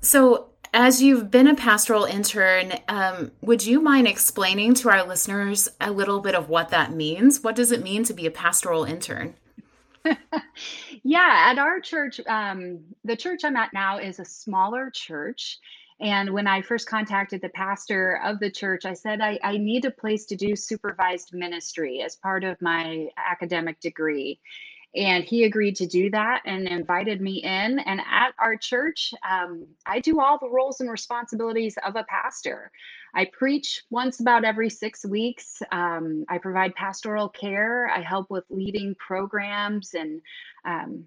so 0.00 0.47
as 0.72 1.02
you've 1.02 1.30
been 1.30 1.46
a 1.46 1.54
pastoral 1.54 2.04
intern, 2.04 2.74
um, 2.88 3.32
would 3.40 3.64
you 3.64 3.80
mind 3.80 4.06
explaining 4.06 4.74
to 4.74 4.90
our 4.90 5.06
listeners 5.06 5.68
a 5.80 5.90
little 5.90 6.20
bit 6.20 6.34
of 6.34 6.48
what 6.48 6.70
that 6.70 6.92
means? 6.92 7.42
What 7.42 7.56
does 7.56 7.72
it 7.72 7.82
mean 7.82 8.04
to 8.04 8.14
be 8.14 8.26
a 8.26 8.30
pastoral 8.30 8.84
intern? 8.84 9.34
yeah, 11.02 11.46
at 11.50 11.58
our 11.58 11.80
church, 11.80 12.20
um, 12.26 12.80
the 13.04 13.16
church 13.16 13.40
I'm 13.44 13.56
at 13.56 13.72
now 13.72 13.98
is 13.98 14.18
a 14.18 14.24
smaller 14.24 14.90
church. 14.90 15.58
And 16.00 16.30
when 16.30 16.46
I 16.46 16.62
first 16.62 16.88
contacted 16.88 17.40
the 17.40 17.48
pastor 17.48 18.20
of 18.24 18.38
the 18.38 18.50
church, 18.50 18.84
I 18.84 18.94
said, 18.94 19.20
I, 19.20 19.38
I 19.42 19.56
need 19.56 19.84
a 19.84 19.90
place 19.90 20.26
to 20.26 20.36
do 20.36 20.54
supervised 20.54 21.34
ministry 21.34 22.02
as 22.02 22.14
part 22.14 22.44
of 22.44 22.60
my 22.62 23.08
academic 23.16 23.80
degree. 23.80 24.38
And 24.96 25.22
he 25.22 25.44
agreed 25.44 25.76
to 25.76 25.86
do 25.86 26.10
that 26.10 26.42
and 26.46 26.66
invited 26.66 27.20
me 27.20 27.42
in. 27.42 27.78
And 27.78 28.00
at 28.00 28.32
our 28.38 28.56
church, 28.56 29.12
um, 29.28 29.66
I 29.86 30.00
do 30.00 30.20
all 30.20 30.38
the 30.38 30.48
roles 30.48 30.80
and 30.80 30.90
responsibilities 30.90 31.76
of 31.86 31.96
a 31.96 32.04
pastor. 32.04 32.70
I 33.14 33.26
preach 33.26 33.82
once 33.90 34.20
about 34.20 34.44
every 34.44 34.70
six 34.70 35.04
weeks. 35.04 35.62
Um, 35.72 36.24
I 36.28 36.38
provide 36.38 36.74
pastoral 36.74 37.28
care. 37.28 37.90
I 37.90 38.00
help 38.00 38.30
with 38.30 38.44
leading 38.48 38.94
programs 38.94 39.94
and 39.94 40.22
um, 40.64 41.04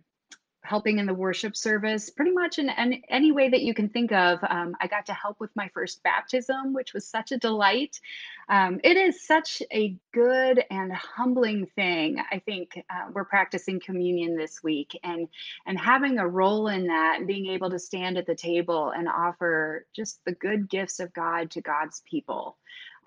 helping 0.64 1.00
in 1.00 1.06
the 1.06 1.14
worship 1.14 1.56
service, 1.56 2.10
pretty 2.10 2.32
much 2.32 2.60
in, 2.60 2.70
in 2.70 3.02
any 3.10 3.32
way 3.32 3.50
that 3.50 3.62
you 3.62 3.74
can 3.74 3.90
think 3.90 4.12
of. 4.12 4.40
Um, 4.48 4.76
I 4.80 4.88
got 4.88 5.08
to 5.08 5.14
help 5.14 5.40
with 5.40 5.50
my 5.56 5.70
first 5.74 6.04
baptism, 6.04 6.74
which 6.74 6.94
was 6.94 7.08
such 7.08 7.32
a 7.32 7.38
delight. 7.38 8.00
Um, 8.48 8.80
it 8.84 8.98
is 8.98 9.26
such 9.26 9.64
a 9.72 9.96
good 10.14 10.64
and 10.70 10.92
humbling 10.94 11.68
thing. 11.76 12.22
I 12.32 12.40
think 12.40 12.84
uh, 12.90 13.10
we're 13.14 13.26
practicing 13.26 13.80
communion 13.80 14.38
this 14.38 14.62
week, 14.62 15.00
and 15.04 15.28
and 15.66 15.80
having 15.80 16.20
a 16.20 16.28
role 16.28 16.68
in 16.68 16.88
that, 16.88 17.26
being 17.26 17.48
able 17.48 17.72
to 17.72 17.80
stand 17.80 18.18
at 18.18 18.28
the 18.28 18.36
table 18.36 18.92
and 18.96 19.08
offer 19.08 19.86
just 19.96 20.24
the 20.26 20.34
good 20.34 20.70
gifts 20.70 21.00
of 21.00 21.14
God 21.14 21.52
to 21.52 21.62
God's 21.62 22.02
people 22.10 22.58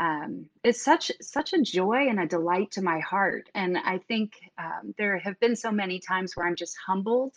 um, 0.00 0.46
it's 0.64 0.82
such 0.82 1.12
such 1.20 1.52
a 1.52 1.62
joy 1.62 2.08
and 2.08 2.20
a 2.20 2.26
delight 2.26 2.72
to 2.72 2.82
my 2.82 2.98
heart. 3.00 3.48
And 3.54 3.78
I 3.78 3.98
think 3.98 4.32
um, 4.58 4.94
there 4.98 5.18
have 5.18 5.38
been 5.40 5.56
so 5.56 5.70
many 5.70 6.00
times 6.00 6.34
where 6.34 6.46
I'm 6.46 6.56
just 6.56 6.76
humbled, 6.84 7.34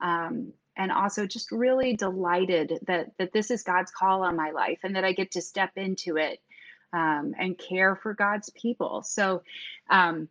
um, 0.00 0.52
and 0.76 0.92
also 0.92 1.26
just 1.26 1.50
really 1.50 1.96
delighted 1.96 2.78
that 2.86 3.10
that 3.18 3.32
this 3.32 3.50
is 3.50 3.62
God's 3.62 3.90
call 3.90 4.22
on 4.22 4.36
my 4.36 4.50
life, 4.52 4.80
and 4.84 4.94
that 4.96 5.04
I 5.04 5.12
get 5.12 5.32
to 5.32 5.42
step 5.42 5.72
into 5.76 6.16
it 6.16 6.40
um, 6.92 7.34
and 7.38 7.58
care 7.58 7.96
for 7.96 8.14
God's 8.14 8.50
people. 8.50 9.02
So. 9.02 9.42
Um, 9.90 10.28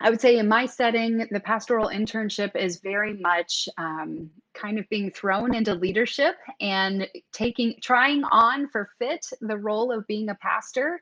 I 0.00 0.10
would 0.10 0.20
say 0.20 0.38
in 0.38 0.48
my 0.48 0.66
setting, 0.66 1.26
the 1.30 1.40
pastoral 1.40 1.88
internship 1.88 2.56
is 2.56 2.80
very 2.80 3.12
much 3.12 3.68
um, 3.76 4.30
kind 4.54 4.78
of 4.78 4.88
being 4.88 5.10
thrown 5.10 5.54
into 5.54 5.74
leadership 5.74 6.36
and 6.60 7.08
taking, 7.32 7.74
trying 7.82 8.24
on 8.24 8.68
for 8.68 8.90
fit 8.98 9.26
the 9.40 9.56
role 9.56 9.92
of 9.92 10.06
being 10.06 10.28
a 10.28 10.34
pastor 10.36 11.00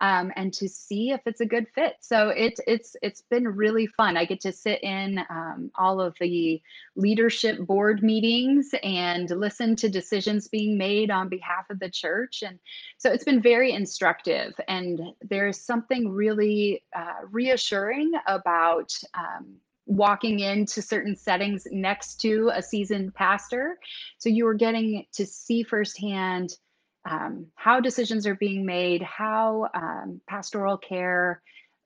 um, 0.00 0.32
and 0.36 0.52
to 0.54 0.68
see 0.68 1.10
if 1.10 1.20
it's 1.26 1.40
a 1.40 1.46
good 1.46 1.66
fit. 1.74 1.96
So 2.00 2.28
it's 2.30 2.60
it's 2.66 2.96
it's 3.02 3.22
been 3.22 3.46
really 3.46 3.86
fun. 3.86 4.16
I 4.16 4.24
get 4.24 4.40
to 4.42 4.52
sit 4.52 4.82
in 4.82 5.20
um, 5.30 5.70
all 5.76 6.00
of 6.00 6.16
the 6.20 6.60
leadership 6.96 7.58
board 7.60 8.02
meetings 8.02 8.74
and 8.82 9.30
listen 9.30 9.76
to 9.76 9.88
decisions 9.88 10.48
being 10.48 10.76
made 10.76 11.10
on 11.10 11.28
behalf 11.28 11.70
of 11.70 11.78
the 11.78 11.90
church, 11.90 12.42
and 12.42 12.58
so 12.98 13.10
it's 13.10 13.24
been 13.24 13.42
very 13.42 13.72
instructive. 13.72 14.54
And 14.68 15.00
there's 15.22 15.60
something 15.60 16.08
really 16.10 16.82
uh, 16.94 17.26
reassuring 17.30 18.12
about. 18.26 18.92
Um, 19.14 19.56
walking 19.86 20.40
into 20.40 20.80
certain 20.82 21.16
settings 21.16 21.66
next 21.70 22.20
to 22.22 22.50
a 22.54 22.62
seasoned 22.62 23.14
pastor. 23.14 23.78
So 24.18 24.28
you 24.28 24.46
are 24.46 24.54
getting 24.54 25.04
to 25.14 25.26
see 25.26 25.62
firsthand 25.62 26.50
um, 27.08 27.46
how 27.54 27.80
decisions 27.80 28.26
are 28.26 28.34
being 28.34 28.64
made, 28.64 29.02
how 29.02 29.68
um, 29.74 30.20
pastoral 30.26 30.78
care 30.78 31.42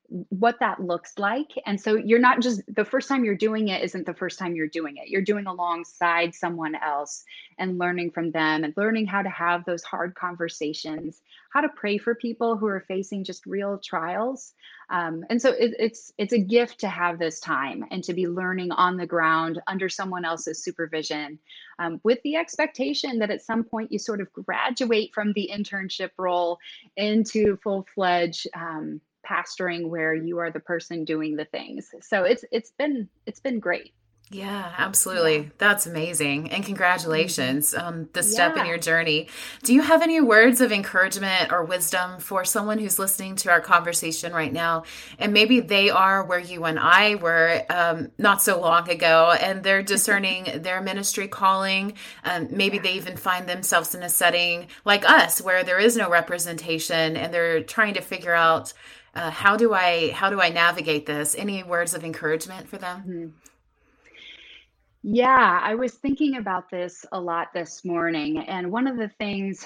what 0.09 0.59
that 0.61 0.81
looks 0.81 1.19
like. 1.19 1.51
And 1.67 1.79
so 1.79 1.95
you're 1.95 2.19
not 2.19 2.41
just 2.41 2.63
the 2.75 2.85
first 2.85 3.09
time 3.09 3.25
you're 3.25 3.35
doing 3.35 3.69
it 3.69 3.83
isn't 3.83 4.07
the 4.07 4.15
first 4.15 4.39
time 4.39 4.55
you're 4.55 4.67
doing 4.67 4.97
it. 4.97 5.09
You're 5.09 5.21
doing 5.21 5.47
alongside 5.47 6.35
someone 6.35 6.75
else 6.75 7.25
and 7.59 7.79
learning 7.79 8.13
from 8.13 8.31
them 8.31 8.65
and 8.65 8.73
learning 8.77 9.07
how 9.07 9.21
to 9.21 9.29
have 9.29 9.65
those 9.65 9.83
hard 9.83 10.15
conversations, 10.15 11.21
how 11.53 11.61
to 11.61 11.69
pray 11.69 11.99
for 11.99 12.15
people 12.15 12.57
who 12.57 12.67
are 12.67 12.85
facing 12.89 13.23
just 13.23 13.45
real 13.45 13.79
trials. 13.79 14.55
Um, 14.89 15.25
and 15.29 15.43
so 15.43 15.51
it, 15.51 15.75
it's 15.79 16.13
it's 16.17 16.33
a 16.33 16.39
gift 16.39 16.81
to 16.81 16.89
have 16.89 17.19
this 17.19 17.39
time 17.39 17.85
and 17.91 18.03
to 18.05 18.15
be 18.15 18.27
learning 18.27 18.73
on 18.73 18.97
the 18.97 19.07
ground 19.07 19.61
under 19.67 19.91
someone 19.91 20.25
else's 20.25 20.65
supervision, 20.65 21.39
um, 21.79 22.01
with 22.03 22.23
the 22.23 22.37
expectation 22.37 23.19
that 23.19 23.31
at 23.31 23.43
some 23.43 23.63
point 23.63 23.93
you 23.93 23.99
sort 23.99 24.23
of 24.23 24.33
graduate 24.33 25.11
from 25.13 25.35
the 25.35 25.51
internship 25.53 26.11
role 26.17 26.59
into 26.97 27.59
full 27.59 27.87
fledged. 27.95 28.47
Um, 28.55 29.03
pastoring 29.29 29.89
where 29.89 30.15
you 30.15 30.39
are 30.39 30.51
the 30.51 30.61
person 30.61 31.05
doing 31.05 31.37
the 31.37 31.45
things. 31.45 31.91
So 32.03 32.25
it's 32.25 32.45
it's 32.51 32.71
been 32.73 33.09
it's 33.27 33.41
been 33.41 33.61
great. 33.61 33.93
Yeah, 34.31 34.75
absolutely. 34.77 35.39
Yeah. 35.39 35.49
That's 35.57 35.87
amazing. 35.87 36.51
And 36.51 36.63
congratulations 36.63 37.75
on 37.75 37.95
um, 37.95 38.09
the 38.13 38.23
step 38.23 38.55
yeah. 38.55 38.63
in 38.63 38.69
your 38.69 38.77
journey. 38.77 39.29
Do 39.63 39.73
you 39.73 39.81
have 39.81 40.03
any 40.03 40.21
words 40.21 40.61
of 40.61 40.71
encouragement 40.71 41.51
or 41.51 41.65
wisdom 41.65 42.21
for 42.21 42.45
someone 42.45 42.79
who's 42.79 42.99
listening 42.99 43.37
to 43.37 43.51
our 43.51 43.63
conversation 43.63 44.35
right 44.35 44.53
now? 44.53 44.85
And 45.19 45.33
maybe 45.33 45.61
they 45.61 45.89
are 45.89 46.23
where 46.25 46.39
you 46.39 46.67
and 46.67 46.79
I 46.79 47.15
were 47.15 47.65
um, 47.71 48.11
not 48.19 48.43
so 48.43 48.61
long 48.61 48.91
ago, 48.91 49.33
and 49.33 49.63
they're 49.63 49.83
discerning 49.95 50.63
their 50.63 50.83
ministry 50.83 51.27
calling. 51.27 51.95
Um, 52.23 52.49
maybe 52.51 52.77
yeah. 52.77 52.83
they 52.83 52.93
even 52.95 53.17
find 53.17 53.49
themselves 53.49 53.95
in 53.95 54.03
a 54.03 54.11
setting 54.11 54.67
like 54.85 55.09
us 55.09 55.41
where 55.41 55.65
there 55.65 55.79
is 55.79 55.97
no 55.97 56.11
representation 56.11 57.17
and 57.17 57.33
they're 57.33 57.63
trying 57.63 57.95
to 57.95 58.03
figure 58.03 58.35
out 58.35 58.75
uh, 59.15 59.31
how 59.31 59.57
do 59.57 59.75
I 59.75 60.11
how 60.13 60.31
do 60.31 60.41
I 60.41 60.49
navigate 60.51 61.07
this? 61.07 61.35
Any 61.37 61.63
words 61.63 61.95
of 61.95 62.05
encouragement 62.05 62.69
for 62.69 62.79
them? 62.79 63.01
Mm-hmm. 63.01 63.29
Yeah, 65.03 65.61
I 65.63 65.75
was 65.75 65.95
thinking 65.95 66.37
about 66.37 66.71
this 66.71 67.07
a 67.13 67.21
lot 67.21 67.53
this 67.55 67.85
morning, 67.85 68.39
and 68.39 68.71
one 68.71 68.87
of 68.87 68.97
the 68.97 69.09
things, 69.09 69.65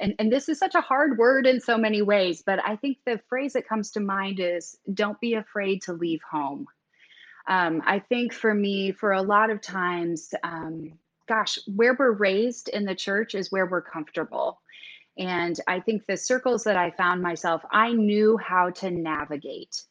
and, 0.00 0.14
and 0.18 0.32
this 0.32 0.48
is 0.48 0.58
such 0.58 0.74
a 0.74 0.80
hard 0.80 1.18
word 1.18 1.46
in 1.46 1.60
so 1.60 1.76
many 1.76 2.02
ways, 2.02 2.42
but 2.44 2.58
I 2.66 2.76
think 2.76 2.98
the 3.04 3.20
phrase 3.28 3.52
that 3.52 3.68
comes 3.68 3.90
to 3.92 4.00
mind 4.00 4.40
is 4.40 4.76
"Don't 4.92 5.20
be 5.20 5.34
afraid 5.34 5.82
to 5.82 5.92
leave 5.92 6.20
home." 6.28 6.66
Um, 7.46 7.82
I 7.86 7.98
think 7.98 8.32
for 8.32 8.54
me, 8.54 8.90
for 8.92 9.12
a 9.12 9.22
lot 9.22 9.50
of 9.50 9.60
times, 9.60 10.32
um, 10.42 10.98
gosh, 11.28 11.58
where 11.66 11.94
we're 11.98 12.12
raised 12.12 12.68
in 12.68 12.84
the 12.84 12.94
church 12.94 13.34
is 13.34 13.52
where 13.52 13.66
we're 13.66 13.82
comfortable. 13.82 14.60
And 15.16 15.58
I 15.66 15.80
think 15.80 16.06
the 16.06 16.16
circles 16.16 16.64
that 16.64 16.76
I 16.76 16.90
found 16.90 17.22
myself, 17.22 17.62
I 17.70 17.92
knew 17.92 18.36
how 18.36 18.70
to 18.70 18.90
navigate. 18.90 19.82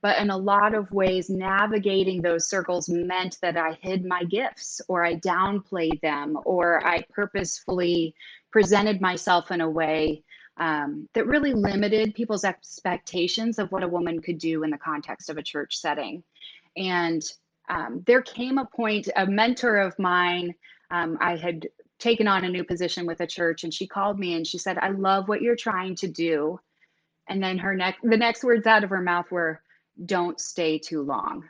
But 0.00 0.18
in 0.18 0.30
a 0.30 0.36
lot 0.36 0.74
of 0.74 0.90
ways, 0.90 1.30
navigating 1.30 2.20
those 2.20 2.48
circles 2.48 2.88
meant 2.88 3.38
that 3.40 3.56
I 3.56 3.78
hid 3.80 4.04
my 4.04 4.24
gifts 4.24 4.80
or 4.88 5.04
I 5.04 5.14
downplayed 5.14 6.00
them 6.00 6.36
or 6.44 6.84
I 6.84 7.02
purposefully 7.12 8.14
presented 8.50 9.00
myself 9.00 9.52
in 9.52 9.60
a 9.60 9.70
way 9.70 10.24
um, 10.56 11.08
that 11.14 11.28
really 11.28 11.54
limited 11.54 12.14
people's 12.14 12.44
expectations 12.44 13.60
of 13.60 13.70
what 13.70 13.84
a 13.84 13.88
woman 13.88 14.20
could 14.20 14.38
do 14.38 14.64
in 14.64 14.70
the 14.70 14.78
context 14.78 15.30
of 15.30 15.38
a 15.38 15.42
church 15.42 15.78
setting. 15.78 16.24
And 16.76 17.22
um, 17.68 18.02
there 18.06 18.22
came 18.22 18.58
a 18.58 18.66
point, 18.66 19.08
a 19.14 19.24
mentor 19.24 19.76
of 19.76 19.96
mine, 20.00 20.54
um, 20.90 21.16
I 21.20 21.36
had 21.36 21.68
taken 22.02 22.26
on 22.26 22.44
a 22.44 22.48
new 22.48 22.64
position 22.64 23.06
with 23.06 23.20
a 23.20 23.26
church 23.26 23.62
and 23.62 23.72
she 23.72 23.86
called 23.86 24.18
me 24.18 24.34
and 24.34 24.44
she 24.44 24.58
said 24.58 24.76
i 24.78 24.90
love 24.90 25.28
what 25.28 25.40
you're 25.40 25.56
trying 25.56 25.94
to 25.94 26.08
do. 26.08 26.58
And 27.28 27.40
then 27.42 27.58
her 27.58 27.74
next 27.74 28.00
the 28.02 28.16
next 28.16 28.42
words 28.42 28.66
out 28.66 28.82
of 28.82 28.90
her 28.90 29.00
mouth 29.00 29.30
were 29.30 29.62
don't 30.04 30.40
stay 30.40 30.78
too 30.78 31.02
long. 31.02 31.48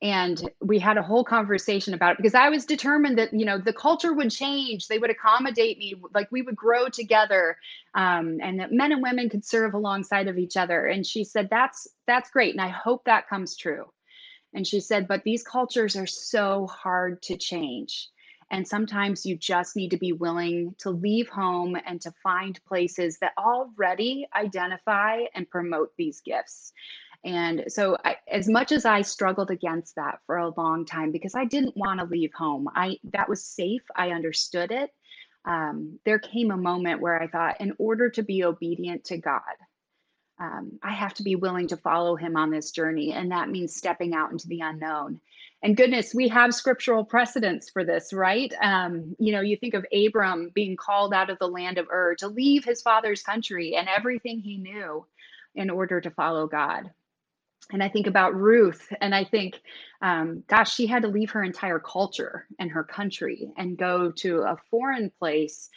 And 0.00 0.48
we 0.60 0.78
had 0.78 0.96
a 0.96 1.02
whole 1.02 1.24
conversation 1.24 1.92
about 1.92 2.12
it 2.12 2.16
because 2.16 2.34
i 2.34 2.48
was 2.48 2.64
determined 2.64 3.18
that 3.18 3.34
you 3.34 3.44
know 3.44 3.58
the 3.58 3.74
culture 3.74 4.14
would 4.14 4.30
change. 4.30 4.88
They 4.88 4.98
would 4.98 5.10
accommodate 5.10 5.76
me. 5.78 5.94
Like 6.14 6.32
we 6.32 6.40
would 6.40 6.56
grow 6.56 6.88
together 6.88 7.58
um, 7.94 8.38
and 8.42 8.58
that 8.60 8.72
men 8.72 8.92
and 8.92 9.02
women 9.02 9.28
could 9.28 9.44
serve 9.44 9.74
alongside 9.74 10.28
of 10.28 10.38
each 10.38 10.56
other. 10.56 10.86
And 10.86 11.06
she 11.06 11.24
said 11.24 11.48
that's 11.50 11.86
that's 12.06 12.30
great 12.30 12.54
and 12.54 12.62
i 12.62 12.68
hope 12.68 13.04
that 13.04 13.28
comes 13.28 13.54
true. 13.54 13.84
And 14.54 14.66
she 14.66 14.80
said 14.80 15.06
but 15.06 15.24
these 15.24 15.42
cultures 15.42 15.94
are 15.94 16.06
so 16.06 16.66
hard 16.68 17.20
to 17.24 17.36
change 17.36 18.08
and 18.50 18.66
sometimes 18.66 19.26
you 19.26 19.36
just 19.36 19.76
need 19.76 19.90
to 19.90 19.98
be 19.98 20.12
willing 20.12 20.74
to 20.78 20.90
leave 20.90 21.28
home 21.28 21.76
and 21.86 22.00
to 22.00 22.12
find 22.22 22.58
places 22.66 23.18
that 23.18 23.32
already 23.36 24.26
identify 24.34 25.24
and 25.34 25.50
promote 25.50 25.92
these 25.96 26.20
gifts. 26.20 26.72
And 27.24 27.64
so, 27.68 27.96
I, 28.04 28.16
as 28.30 28.48
much 28.48 28.72
as 28.72 28.84
I 28.84 29.02
struggled 29.02 29.50
against 29.50 29.96
that 29.96 30.20
for 30.26 30.36
a 30.36 30.54
long 30.56 30.86
time 30.86 31.10
because 31.10 31.34
I 31.34 31.44
didn't 31.44 31.76
want 31.76 32.00
to 32.00 32.06
leave 32.06 32.32
home, 32.32 32.68
I 32.74 32.98
that 33.12 33.28
was 33.28 33.44
safe. 33.44 33.82
I 33.96 34.10
understood 34.10 34.70
it. 34.70 34.90
Um, 35.44 35.98
there 36.04 36.18
came 36.18 36.50
a 36.50 36.56
moment 36.56 37.00
where 37.00 37.20
I 37.20 37.26
thought, 37.26 37.60
in 37.60 37.74
order 37.78 38.08
to 38.10 38.22
be 38.22 38.44
obedient 38.44 39.04
to 39.06 39.18
God, 39.18 39.40
um, 40.40 40.78
I 40.82 40.92
have 40.92 41.14
to 41.14 41.22
be 41.22 41.34
willing 41.34 41.68
to 41.68 41.76
follow 41.76 42.14
him 42.14 42.36
on 42.36 42.50
this 42.50 42.70
journey. 42.70 43.12
And 43.12 43.32
that 43.32 43.48
means 43.48 43.74
stepping 43.74 44.14
out 44.14 44.30
into 44.30 44.46
the 44.46 44.60
unknown. 44.60 45.20
And 45.62 45.76
goodness, 45.76 46.14
we 46.14 46.28
have 46.28 46.54
scriptural 46.54 47.04
precedents 47.04 47.68
for 47.68 47.84
this, 47.84 48.12
right? 48.12 48.52
Um, 48.62 49.16
you 49.18 49.32
know, 49.32 49.40
you 49.40 49.56
think 49.56 49.74
of 49.74 49.84
Abram 49.92 50.50
being 50.54 50.76
called 50.76 51.12
out 51.12 51.30
of 51.30 51.38
the 51.38 51.48
land 51.48 51.78
of 51.78 51.88
Ur 51.92 52.14
to 52.20 52.28
leave 52.28 52.64
his 52.64 52.80
father's 52.80 53.22
country 53.22 53.74
and 53.74 53.88
everything 53.88 54.38
he 54.38 54.58
knew 54.58 55.04
in 55.56 55.68
order 55.70 56.00
to 56.00 56.10
follow 56.10 56.46
God. 56.46 56.90
And 57.72 57.82
I 57.82 57.88
think 57.88 58.06
about 58.06 58.34
Ruth, 58.34 58.90
and 59.00 59.14
I 59.14 59.24
think, 59.24 59.60
um, 60.00 60.42
gosh, 60.46 60.74
she 60.74 60.86
had 60.86 61.02
to 61.02 61.08
leave 61.08 61.32
her 61.32 61.42
entire 61.42 61.80
culture 61.80 62.46
and 62.58 62.70
her 62.70 62.84
country 62.84 63.50
and 63.58 63.76
go 63.76 64.10
to 64.12 64.42
a 64.42 64.56
foreign 64.70 65.10
place 65.18 65.68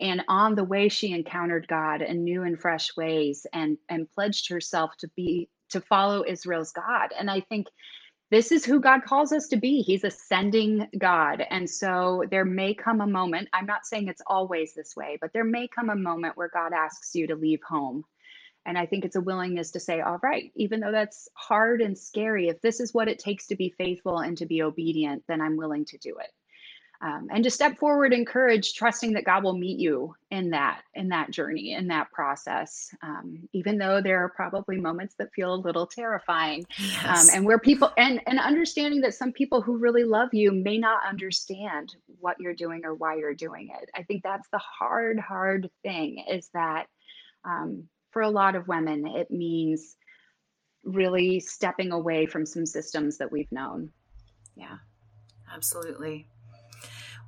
and 0.00 0.22
on 0.28 0.54
the 0.54 0.64
way 0.64 0.88
she 0.88 1.12
encountered 1.12 1.66
god 1.68 2.02
in 2.02 2.24
new 2.24 2.42
and 2.42 2.60
fresh 2.60 2.94
ways 2.96 3.46
and 3.52 3.78
and 3.88 4.10
pledged 4.10 4.48
herself 4.48 4.90
to 4.98 5.08
be 5.16 5.48
to 5.70 5.80
follow 5.80 6.24
israel's 6.26 6.72
god 6.72 7.12
and 7.18 7.30
i 7.30 7.40
think 7.40 7.66
this 8.30 8.50
is 8.50 8.64
who 8.64 8.80
god 8.80 9.02
calls 9.04 9.32
us 9.32 9.46
to 9.48 9.56
be. 9.56 9.82
He's 9.82 10.04
ascending 10.04 10.88
god. 10.98 11.44
And 11.50 11.68
so 11.68 12.24
there 12.30 12.44
may 12.44 12.74
come 12.74 13.00
a 13.00 13.06
moment 13.06 13.48
i'm 13.52 13.66
not 13.66 13.86
saying 13.86 14.08
it's 14.08 14.22
always 14.26 14.74
this 14.74 14.94
way 14.96 15.18
but 15.20 15.32
there 15.32 15.44
may 15.44 15.68
come 15.68 15.90
a 15.90 15.96
moment 15.96 16.36
where 16.36 16.50
god 16.52 16.72
asks 16.72 17.14
you 17.14 17.26
to 17.28 17.36
leave 17.36 17.62
home. 17.68 18.04
And 18.64 18.76
i 18.76 18.86
think 18.86 19.04
it's 19.04 19.16
a 19.16 19.20
willingness 19.20 19.70
to 19.72 19.80
say 19.80 20.00
all 20.00 20.18
right 20.22 20.50
even 20.56 20.80
though 20.80 20.92
that's 20.92 21.28
hard 21.34 21.80
and 21.80 21.96
scary 21.96 22.48
if 22.48 22.60
this 22.60 22.80
is 22.80 22.92
what 22.92 23.08
it 23.08 23.18
takes 23.18 23.46
to 23.48 23.56
be 23.56 23.74
faithful 23.78 24.18
and 24.18 24.36
to 24.38 24.46
be 24.46 24.62
obedient 24.62 25.22
then 25.28 25.40
i'm 25.40 25.56
willing 25.56 25.84
to 25.86 25.98
do 25.98 26.16
it 26.18 26.30
um, 27.00 27.28
and 27.30 27.44
to 27.44 27.50
step 27.50 27.78
forward 27.78 28.12
encourage 28.12 28.74
trusting 28.74 29.12
that 29.12 29.24
god 29.24 29.42
will 29.42 29.56
meet 29.56 29.78
you 29.78 30.14
in 30.30 30.50
that 30.50 30.82
in 30.94 31.08
that 31.08 31.30
journey 31.30 31.72
in 31.72 31.86
that 31.86 32.10
process 32.10 32.90
um, 33.02 33.38
even 33.52 33.78
though 33.78 34.00
there 34.00 34.22
are 34.22 34.28
probably 34.28 34.78
moments 34.78 35.14
that 35.18 35.32
feel 35.32 35.54
a 35.54 35.56
little 35.56 35.86
terrifying 35.86 36.60
um, 36.60 36.86
yes. 37.04 37.28
um, 37.28 37.36
and 37.36 37.44
where 37.46 37.58
people 37.58 37.92
and 37.96 38.20
and 38.26 38.38
understanding 38.38 39.00
that 39.00 39.14
some 39.14 39.32
people 39.32 39.60
who 39.60 39.76
really 39.76 40.04
love 40.04 40.32
you 40.32 40.52
may 40.52 40.78
not 40.78 41.00
understand 41.06 41.96
what 42.20 42.40
you're 42.40 42.54
doing 42.54 42.82
or 42.84 42.94
why 42.94 43.16
you're 43.16 43.34
doing 43.34 43.68
it. 43.80 43.90
I 43.94 44.02
think 44.02 44.22
that's 44.22 44.48
the 44.48 44.58
hard 44.58 45.18
hard 45.18 45.70
thing 45.82 46.24
is 46.30 46.48
that 46.54 46.86
um, 47.44 47.84
for 48.10 48.22
a 48.22 48.30
lot 48.30 48.56
of 48.56 48.68
women 48.68 49.06
it 49.06 49.30
means 49.30 49.96
really 50.84 51.40
stepping 51.40 51.92
away 51.92 52.26
from 52.26 52.46
some 52.46 52.66
systems 52.66 53.18
that 53.18 53.32
we've 53.32 53.50
known. 53.50 53.90
Yeah. 54.54 54.78
Absolutely 55.52 56.28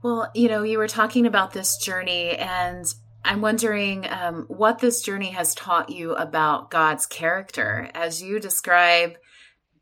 well, 0.02 0.30
you 0.34 0.48
know, 0.48 0.62
you 0.62 0.78
were 0.78 0.88
talking 0.88 1.26
about 1.26 1.52
this 1.52 1.76
journey, 1.76 2.30
and 2.36 2.84
I'm 3.24 3.40
wondering 3.40 4.06
um, 4.08 4.44
what 4.48 4.78
this 4.78 5.02
journey 5.02 5.30
has 5.30 5.54
taught 5.54 5.90
you 5.90 6.14
about 6.14 6.70
God's 6.70 7.06
character 7.06 7.90
as 7.94 8.22
you 8.22 8.38
describe 8.38 9.16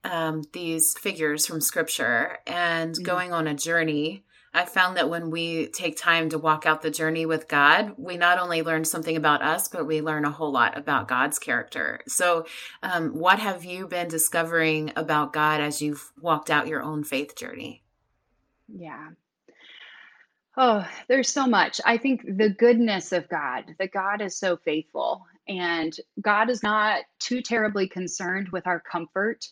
um, 0.04 0.42
these 0.52 0.96
figures 0.98 1.46
from 1.46 1.60
Scripture 1.60 2.38
and 2.46 2.94
mm-hmm. 2.94 3.04
going 3.04 3.32
on 3.32 3.46
a 3.46 3.54
journey. 3.54 4.24
I 4.54 4.64
found 4.64 4.96
that 4.96 5.10
when 5.10 5.30
we 5.30 5.66
take 5.68 5.98
time 5.98 6.30
to 6.30 6.38
walk 6.38 6.64
out 6.64 6.80
the 6.80 6.90
journey 6.90 7.26
with 7.26 7.46
God, 7.46 7.92
we 7.98 8.16
not 8.16 8.38
only 8.38 8.62
learn 8.62 8.86
something 8.86 9.14
about 9.14 9.42
us, 9.42 9.68
but 9.68 9.86
we 9.86 10.00
learn 10.00 10.24
a 10.24 10.30
whole 10.30 10.50
lot 10.50 10.78
about 10.78 11.08
God's 11.08 11.38
character. 11.38 12.00
So, 12.08 12.46
um, 12.82 13.10
what 13.10 13.38
have 13.38 13.66
you 13.66 13.86
been 13.86 14.08
discovering 14.08 14.92
about 14.96 15.34
God 15.34 15.60
as 15.60 15.82
you've 15.82 16.10
walked 16.18 16.48
out 16.48 16.68
your 16.68 16.82
own 16.82 17.04
faith 17.04 17.36
journey? 17.36 17.82
Yeah, 18.66 19.10
Oh, 20.56 20.88
there's 21.08 21.28
so 21.28 21.46
much. 21.46 21.80
I 21.84 21.98
think 21.98 22.22
the 22.38 22.48
goodness 22.48 23.12
of 23.12 23.28
God, 23.28 23.74
that 23.78 23.92
God 23.92 24.22
is 24.22 24.38
so 24.38 24.56
faithful, 24.56 25.26
and 25.46 25.94
God 26.22 26.48
is 26.48 26.62
not 26.62 27.02
too 27.18 27.42
terribly 27.42 27.86
concerned 27.86 28.48
with 28.48 28.66
our 28.66 28.80
comfort, 28.80 29.46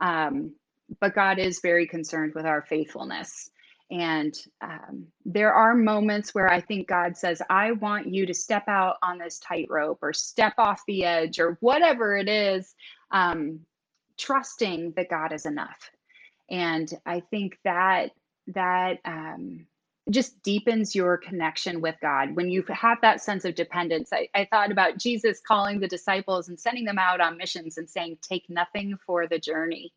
um, 0.00 0.54
but 1.00 1.14
God 1.14 1.38
is 1.38 1.60
very 1.60 1.86
concerned 1.86 2.32
with 2.34 2.46
our 2.46 2.62
faithfulness. 2.62 3.50
And 3.90 4.34
um, 4.62 5.06
there 5.26 5.52
are 5.52 5.74
moments 5.74 6.34
where 6.34 6.50
I 6.50 6.60
think 6.60 6.88
God 6.88 7.16
says, 7.16 7.42
I 7.50 7.72
want 7.72 8.12
you 8.12 8.26
to 8.26 8.34
step 8.34 8.64
out 8.66 8.96
on 9.02 9.18
this 9.18 9.38
tightrope 9.38 9.98
or 10.02 10.12
step 10.12 10.54
off 10.58 10.82
the 10.86 11.04
edge 11.04 11.38
or 11.38 11.58
whatever 11.60 12.16
it 12.16 12.28
is, 12.28 12.74
um, 13.10 13.60
trusting 14.16 14.94
that 14.96 15.10
God 15.10 15.32
is 15.32 15.46
enough. 15.46 15.90
And 16.50 16.90
I 17.04 17.20
think 17.20 17.58
that 17.64 18.12
that 18.48 18.98
um, 19.04 19.66
just 20.10 20.40
deepens 20.42 20.94
your 20.94 21.16
connection 21.16 21.80
with 21.80 21.96
God. 22.00 22.36
When 22.36 22.48
you 22.48 22.62
have 22.68 23.00
that 23.02 23.20
sense 23.20 23.44
of 23.44 23.54
dependence, 23.54 24.10
I, 24.12 24.28
I, 24.34 24.46
thought 24.50 24.70
about 24.70 24.98
Jesus 24.98 25.40
calling 25.46 25.80
the 25.80 25.88
disciples 25.88 26.48
and 26.48 26.58
sending 26.58 26.84
them 26.84 26.98
out 26.98 27.20
on 27.20 27.36
missions 27.36 27.76
and 27.76 27.90
saying, 27.90 28.18
Take 28.22 28.48
nothing 28.48 28.96
for 29.04 29.26
the 29.26 29.38
journey. 29.38 29.92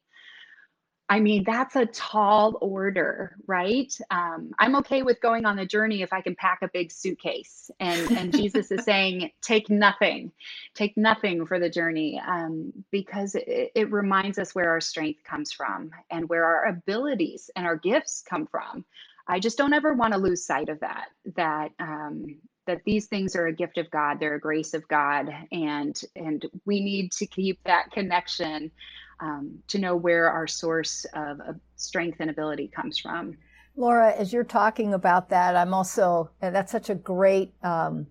I 1.12 1.19
mean, 1.19 1.43
that's 1.43 1.76
a 1.76 1.88
tall 1.88 2.60
order, 2.62 3.36
right? 3.48 3.91
Um, 4.12 4.52
I'm 4.60 4.76
okay 4.78 5.02
with 5.02 5.19
going 5.22 5.43
on 5.43 5.56
the 5.56 5.65
journey 5.65 6.04
if 6.04 6.13
I 6.13 6.22
can 6.22 6.36
pack 6.36 6.60
a 6.62 6.67
big 6.67 6.91
suitcase. 6.91 7.72
And, 7.80 8.12
and 8.12 8.32
Jesus 8.36 8.72
is 8.72 8.86
saying, 8.86 9.32
Take 9.41 9.72
nothing, 9.72 10.32
take 10.76 10.95
nothing 10.98 11.48
for 11.48 11.60
the 11.60 11.69
journey, 11.69 12.22
um, 12.26 12.72
because 12.91 13.34
it, 13.36 13.72
it 13.74 13.91
reminds 13.91 14.38
us 14.38 14.54
where 14.54 14.69
our 14.69 14.82
strength 14.82 15.24
comes 15.24 15.52
from 15.52 15.89
and 16.12 16.30
where 16.30 16.45
our 16.45 16.65
abilities 16.65 17.50
and 17.56 17.65
our 17.65 17.76
gifts 17.76 18.24
come 18.28 18.45
from. 18.45 18.86
I 19.29 19.39
just 19.39 19.57
don't 19.57 19.73
ever 19.73 19.93
want 19.93 20.13
to 20.13 20.19
lose 20.19 20.43
sight 20.43 20.69
of 20.69 20.79
that. 20.79 21.05
That 21.35 21.69
um, 21.79 22.25
that 22.65 22.81
these 22.85 23.05
things 23.05 23.35
are 23.35 23.47
a 23.47 23.53
gift 23.53 23.77
of 23.77 23.89
God, 23.91 24.19
they're 24.19 24.35
a 24.35 24.39
grace 24.39 24.73
of 24.73 24.87
God, 24.87 25.29
and 25.51 25.99
and 26.15 26.45
we 26.65 26.83
need 26.83 27.11
to 27.13 27.27
keep 27.27 27.59
that 27.63 27.91
connection 27.91 28.71
um, 29.19 29.59
to 29.67 29.77
know 29.77 29.95
where 29.95 30.29
our 30.29 30.47
source 30.47 31.05
of, 31.13 31.39
of 31.41 31.59
strength 31.75 32.17
and 32.19 32.29
ability 32.29 32.69
comes 32.75 32.97
from. 32.97 33.37
Laura, 33.75 34.13
as 34.13 34.33
you're 34.33 34.43
talking 34.43 34.93
about 34.93 35.29
that, 35.29 35.55
I'm 35.55 35.73
also 35.73 36.31
that's 36.41 36.71
such 36.71 36.89
a 36.89 36.95
great 36.95 37.53
um, 37.63 38.07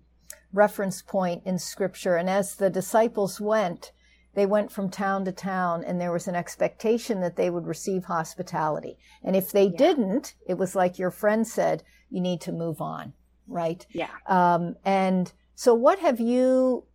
reference 0.53 1.01
point 1.01 1.43
in 1.45 1.59
Scripture. 1.59 2.15
And 2.15 2.29
as 2.29 2.55
the 2.55 2.69
disciples 2.69 3.41
went, 3.41 3.91
they 4.39 4.45
went 4.45 4.71
from 4.71 4.89
town 4.89 5.25
to 5.25 5.33
town 5.33 5.83
and 5.83 5.99
there 5.99 6.13
was 6.13 6.25
an 6.29 6.33
expectation 6.33 7.19
that 7.19 7.35
they 7.35 7.49
would 7.49 7.67
receive 7.67 8.05
hospitality. 8.05 8.97
And 9.21 9.35
if 9.35 9.51
they 9.51 9.65
yeah. 9.65 9.77
didn't, 9.77 10.33
it 10.47 10.57
was 10.57 10.75
like 10.75 10.97
your 10.97 11.11
friend 11.11 11.45
said, 11.45 11.83
you 12.09 12.21
need 12.21 12.39
to 12.41 12.53
move 12.53 12.79
on, 12.79 13.11
right? 13.49 13.85
Yeah. 13.91 14.07
Um, 14.27 14.77
and 14.85 15.33
so 15.55 15.73
what 15.73 15.99
have 15.99 16.21
you 16.21 16.85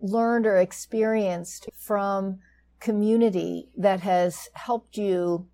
learned 0.00 0.44
or 0.44 0.56
experienced 0.56 1.68
from 1.72 2.40
community 2.80 3.68
that 3.76 4.00
has 4.00 4.48
helped 4.54 4.96
you 4.96 5.46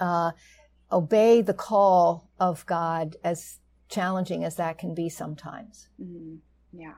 uh, 0.00 0.30
obey 0.90 1.42
the 1.42 1.52
call 1.52 2.30
of 2.40 2.64
God 2.64 3.16
as 3.22 3.58
challenging 3.90 4.44
as 4.44 4.56
that 4.56 4.78
can 4.78 4.94
be 4.94 5.10
sometimes? 5.10 5.88
Mm-hmm. 6.02 6.36
Yeah. 6.72 6.94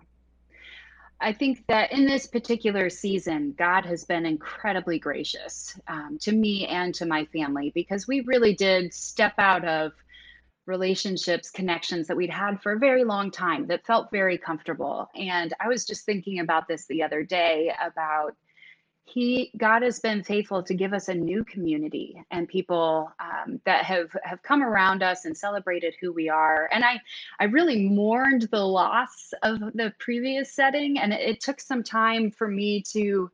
I 1.20 1.32
think 1.32 1.64
that 1.68 1.92
in 1.92 2.06
this 2.06 2.26
particular 2.26 2.90
season, 2.90 3.54
God 3.56 3.86
has 3.86 4.04
been 4.04 4.26
incredibly 4.26 4.98
gracious 4.98 5.78
um, 5.88 6.18
to 6.20 6.32
me 6.32 6.66
and 6.66 6.94
to 6.96 7.06
my 7.06 7.24
family 7.26 7.72
because 7.74 8.06
we 8.06 8.20
really 8.20 8.54
did 8.54 8.92
step 8.92 9.34
out 9.38 9.64
of 9.64 9.92
relationships, 10.66 11.50
connections 11.50 12.06
that 12.08 12.16
we'd 12.16 12.30
had 12.30 12.60
for 12.60 12.72
a 12.72 12.78
very 12.78 13.04
long 13.04 13.30
time 13.30 13.66
that 13.68 13.86
felt 13.86 14.10
very 14.10 14.36
comfortable. 14.36 15.08
And 15.14 15.54
I 15.60 15.68
was 15.68 15.86
just 15.86 16.04
thinking 16.04 16.40
about 16.40 16.68
this 16.68 16.86
the 16.86 17.02
other 17.02 17.22
day 17.22 17.72
about 17.80 18.34
he 19.08 19.52
god 19.56 19.82
has 19.82 20.00
been 20.00 20.22
faithful 20.22 20.62
to 20.62 20.74
give 20.74 20.92
us 20.92 21.08
a 21.08 21.14
new 21.14 21.44
community 21.44 22.20
and 22.32 22.48
people 22.48 23.10
um, 23.20 23.60
that 23.64 23.84
have 23.84 24.14
have 24.24 24.42
come 24.42 24.62
around 24.62 25.02
us 25.02 25.24
and 25.24 25.36
celebrated 25.36 25.94
who 26.00 26.12
we 26.12 26.28
are. 26.28 26.68
And 26.72 26.84
i 26.84 27.00
i 27.38 27.44
really 27.44 27.88
mourned 27.88 28.48
the 28.50 28.64
loss 28.64 29.32
of 29.42 29.60
the 29.74 29.94
previous 29.98 30.52
setting 30.52 30.98
and 30.98 31.12
it, 31.12 31.20
it 31.20 31.40
took 31.40 31.60
some 31.60 31.82
time 31.82 32.30
for 32.30 32.48
me 32.48 32.82
to 32.92 33.30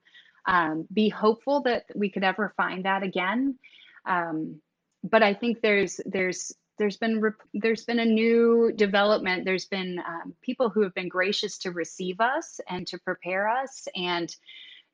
um, 0.47 0.87
be 0.93 1.09
hopeful 1.09 1.63
that 1.63 1.87
we 1.95 2.11
could 2.11 2.25
ever 2.25 2.53
find 2.57 2.85
that 2.85 3.03
again. 3.03 3.59
Um, 4.05 4.61
but 5.05 5.23
i 5.23 5.35
think 5.35 5.61
there's 5.63 6.01
there's 6.07 6.53
there's 6.79 6.97
been 6.97 7.21
rep- 7.21 7.49
there's 7.55 7.85
been 7.85 8.01
a 8.01 8.05
new 8.05 8.73
development. 8.75 9.45
There's 9.45 9.67
been 9.67 10.01
um, 10.01 10.35
people 10.43 10.69
who 10.69 10.83
have 10.83 10.95
been 10.95 11.09
gracious 11.09 11.59
to 11.59 11.71
receive 11.71 12.21
us 12.21 12.61
and 12.69 12.87
to 12.89 12.99
prepare 12.99 13.49
us. 13.49 13.87
And 13.95 14.35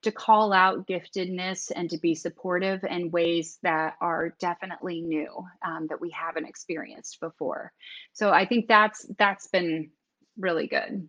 to 0.03 0.13
call 0.13 0.53
out 0.53 0.87
giftedness 0.87 1.71
and 1.75 1.91
to 1.91 1.99
be 1.99 2.15
supportive 2.15 2.85
in 2.85 3.11
ways 3.11 3.59
that 3.63 3.95
are 4.01 4.35
definitely 4.41 5.01
new 5.03 5.29
um, 5.67 5.87
that 5.89 6.01
we 6.01 6.11
haven't 6.11 6.47
experienced 6.47 7.21
before. 7.21 7.73
So 8.13 8.31
i 8.31 8.47
think 8.47 8.69
that's 8.69 9.07
that's 9.19 9.49
been 9.49 9.91
really 10.37 10.67
good 10.67 11.09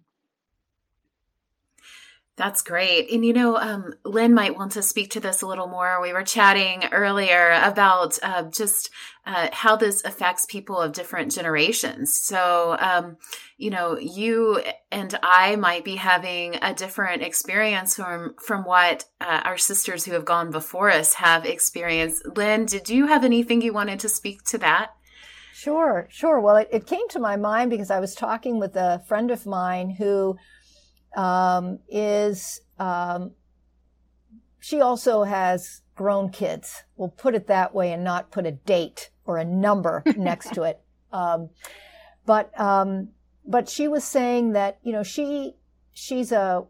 That's 2.40 2.62
great. 2.62 3.12
And 3.12 3.26
you 3.26 3.34
know, 3.34 3.58
um, 3.58 3.96
Lynn 4.06 4.34
might 4.34 4.58
want 4.58 4.72
to 4.72 4.82
speak 4.82 5.12
to 5.12 5.20
this 5.20 5.42
a 5.42 5.46
little 5.46 5.68
more. 5.68 6.02
We 6.02 6.14
were 6.14 6.24
chatting 6.24 6.86
earlier 6.94 7.52
about 7.62 8.18
uh, 8.24 8.44
just 8.44 8.92
uh, 9.26 9.50
how 9.52 9.76
this 9.76 10.02
affects 10.06 10.46
people 10.46 10.80
of 10.80 10.94
different 10.94 11.34
generations. 11.34 12.18
So, 12.18 12.78
um, 12.80 13.18
you 13.58 13.70
know, 13.70 14.00
you 14.00 14.64
and 14.90 15.20
I 15.22 15.58
might 15.58 15.84
be 15.84 15.98
having 15.98 16.56
a 16.62 16.74
different 16.74 17.24
experience 17.24 17.98
from 17.98 18.36
from 18.42 18.64
what 18.64 19.04
uh, 19.20 19.42
our 19.44 19.58
sisters 19.58 20.06
who 20.06 20.14
have 20.14 20.24
gone 20.24 20.50
before 20.50 20.90
us 20.90 21.16
have 21.16 21.46
experienced. 21.46 22.26
Lynn, 22.38 22.66
did 22.66 22.88
you 22.88 23.08
have 23.08 23.26
anything 23.26 23.62
you 23.62 23.74
wanted 23.74 24.00
to 24.00 24.08
speak 24.08 24.46
to 24.46 24.58
that? 24.60 24.92
Sure, 25.52 26.08
sure. 26.10 26.40
Well, 26.40 26.56
it, 26.56 26.70
it 26.72 26.88
came 26.88 27.10
to 27.10 27.20
my 27.20 27.36
mind 27.36 27.70
because 27.70 27.92
I 27.92 28.00
was 28.00 28.16
talking 28.16 28.60
with 28.60 28.78
a 28.78 29.04
friend 29.10 29.30
of 29.30 29.46
mine 29.46 29.90
who 29.90 30.38
um, 31.16 31.80
is 31.88 32.62
um, 32.78 33.32
she 34.60 34.82
also 34.82 35.24
has 35.24 35.82
grown 35.96 36.30
kids. 36.30 36.84
We'll 36.96 37.10
put 37.10 37.36
it 37.36 37.48
that 37.48 37.74
way 37.74 37.92
and 37.92 38.04
not 38.04 38.32
put 38.32 38.46
a 38.46 38.52
date 38.52 39.10
or 39.26 39.38
a 39.38 39.46
number 39.46 40.04
next 40.18 40.54
to 40.54 40.64
it. 40.64 40.82
Um, 41.12 41.50
but 42.26 42.58
um, 42.60 43.10
but 43.46 43.68
she 43.68 43.88
was 43.88 44.04
saying 44.04 44.54
that 44.54 44.80
you 44.84 44.92
know 44.92 45.04
she 45.04 45.56
she's 45.94 46.32
a 46.32 46.66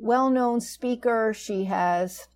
well-known 0.00 0.60
speaker. 0.60 1.32
She 1.34 1.64
has 1.64 2.26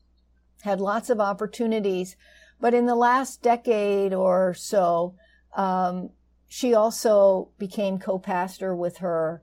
had 0.63 0.81
lots 0.81 1.11
of 1.11 1.21
opportunities, 1.21 2.17
but 2.61 2.75
in 2.75 2.87
the 2.87 2.95
last 2.95 3.43
decade 3.43 4.13
or 4.13 4.55
so, 4.55 5.15
um, 5.57 6.11
she 6.49 6.75
also 6.75 7.51
became 7.59 7.99
co-pastor 7.99 8.75
with 8.75 8.99
her 8.99 9.43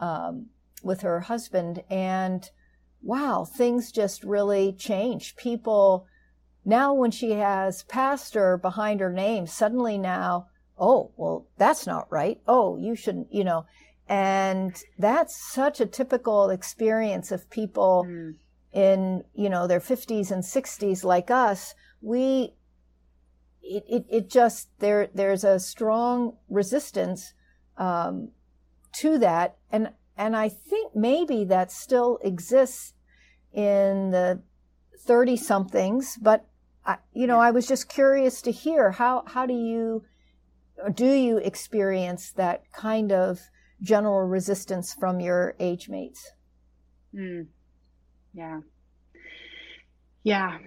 um, 0.00 0.46
with 0.82 1.02
her 1.02 1.20
husband 1.20 1.82
and 1.90 2.50
wow, 3.02 3.44
things 3.44 3.90
just 3.90 4.22
really 4.22 4.72
changed. 4.72 5.36
People 5.36 6.06
now 6.64 6.94
when 6.94 7.10
she 7.10 7.32
has 7.32 7.82
pastor 7.84 8.56
behind 8.56 9.00
her 9.00 9.12
name, 9.12 9.46
suddenly 9.46 9.98
now, 9.98 10.46
oh, 10.78 11.10
well, 11.16 11.46
that's 11.58 11.86
not 11.86 12.10
right. 12.10 12.40
Oh, 12.46 12.76
you 12.76 12.94
shouldn't, 12.94 13.32
you 13.32 13.44
know, 13.44 13.66
and 14.08 14.76
that's 14.98 15.52
such 15.52 15.80
a 15.80 15.86
typical 15.86 16.50
experience 16.50 17.32
of 17.32 17.50
people 17.50 18.06
mm. 18.08 18.34
in, 18.72 19.24
you 19.34 19.48
know, 19.48 19.66
their 19.66 19.80
50s 19.80 20.30
and 20.30 20.42
60s 20.42 21.04
like 21.04 21.30
us. 21.30 21.74
We, 22.00 22.54
it, 23.62 23.84
it, 23.88 24.04
it 24.10 24.30
just, 24.30 24.68
there, 24.78 25.08
there's 25.14 25.44
a 25.44 25.58
strong 25.58 26.36
resistance, 26.48 27.34
um, 27.76 28.30
to 28.94 29.18
that. 29.18 29.56
And 29.70 29.90
and 30.22 30.36
I 30.36 30.48
think 30.48 30.94
maybe 30.94 31.44
that 31.46 31.72
still 31.72 32.20
exists 32.22 32.94
in 33.52 34.12
the 34.12 34.40
30 35.00 35.36
somethings, 35.36 36.16
but 36.16 36.46
I, 36.86 36.98
you 37.12 37.26
know, 37.26 37.40
I 37.40 37.50
was 37.50 37.66
just 37.66 37.88
curious 37.88 38.40
to 38.42 38.52
hear 38.52 38.92
how, 38.92 39.24
how 39.26 39.46
do 39.46 39.52
you, 39.52 40.04
do 40.94 41.10
you 41.10 41.38
experience 41.38 42.30
that 42.36 42.70
kind 42.72 43.10
of 43.10 43.40
general 43.80 44.22
resistance 44.22 44.94
from 44.94 45.18
your 45.18 45.56
age 45.58 45.88
mates? 45.88 46.30
Mm. 47.12 47.48
Yeah. 48.32 48.60
Yeah. 50.22 50.58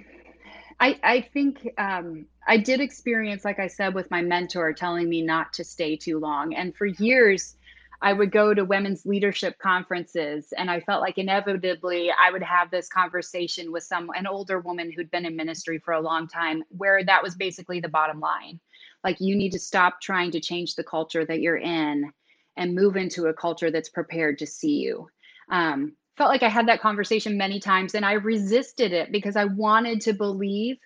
I, 0.82 1.00
I 1.02 1.22
think 1.22 1.66
um, 1.78 2.26
I 2.46 2.58
did 2.58 2.82
experience, 2.82 3.46
like 3.46 3.60
I 3.60 3.68
said, 3.68 3.94
with 3.94 4.12
my 4.12 4.22
mentor 4.22 4.74
telling 4.74 5.08
me 5.08 5.22
not 5.22 5.54
to 5.54 5.64
stay 5.64 5.96
too 5.96 6.20
long. 6.20 6.54
And 6.54 6.76
for 6.76 6.88
years, 6.88 7.55
I 8.02 8.14
would 8.14 8.32
go 8.32 8.54
to 8.54 8.66
women's 8.66 9.06
leadership 9.06 9.58
conferences 9.60 10.54
and 10.58 10.70
I 10.70 10.80
felt 10.82 11.02
like 11.02 11.18
inevitably 11.18 12.12
I 12.12 12.32
would 12.32 12.44
have 12.44 12.70
this 12.70 12.88
conversation 12.88 13.72
with 13.72 13.84
some 13.84 14.10
an 14.16 14.28
older 14.28 14.60
woman 14.60 14.92
who'd 14.92 15.12
been 15.12 15.26
in 15.26 15.36
ministry 15.36 15.80
for 15.80 15.94
a 15.94 16.02
long 16.02 16.28
time 16.28 16.64
where 16.70 17.04
that 17.04 17.24
was 17.24 17.36
basically 17.36 17.80
the 17.80 17.90
bottom 17.90 18.20
line. 18.20 18.60
Like 19.04 19.18
you 19.20 19.36
need 19.36 19.52
to 19.52 19.60
stop 19.60 20.02
trying 20.02 20.32
to 20.32 20.40
change 20.40 20.76
the 20.76 20.84
culture 20.84 21.26
that 21.26 21.40
you're 21.40 21.58
in 21.58 22.12
and 22.58 22.76
move 22.76 22.96
into 22.96 23.28
a 23.28 23.34
culture 23.34 23.72
that's 23.72 23.90
prepared 23.90 24.40
to 24.40 24.48
see 24.48 24.78
you. 24.78 25.08
Um, 25.50 25.94
felt 26.18 26.30
like 26.30 26.44
I 26.44 26.50
had 26.50 26.68
that 26.68 26.82
conversation 26.82 27.38
many 27.38 27.60
times 27.60 27.96
and 27.96 28.06
I 28.06 28.14
resisted 28.14 28.94
it 28.94 29.12
because 29.12 29.36
I 29.36 29.46
wanted 29.46 30.02
to 30.02 30.14
believe 30.14 30.78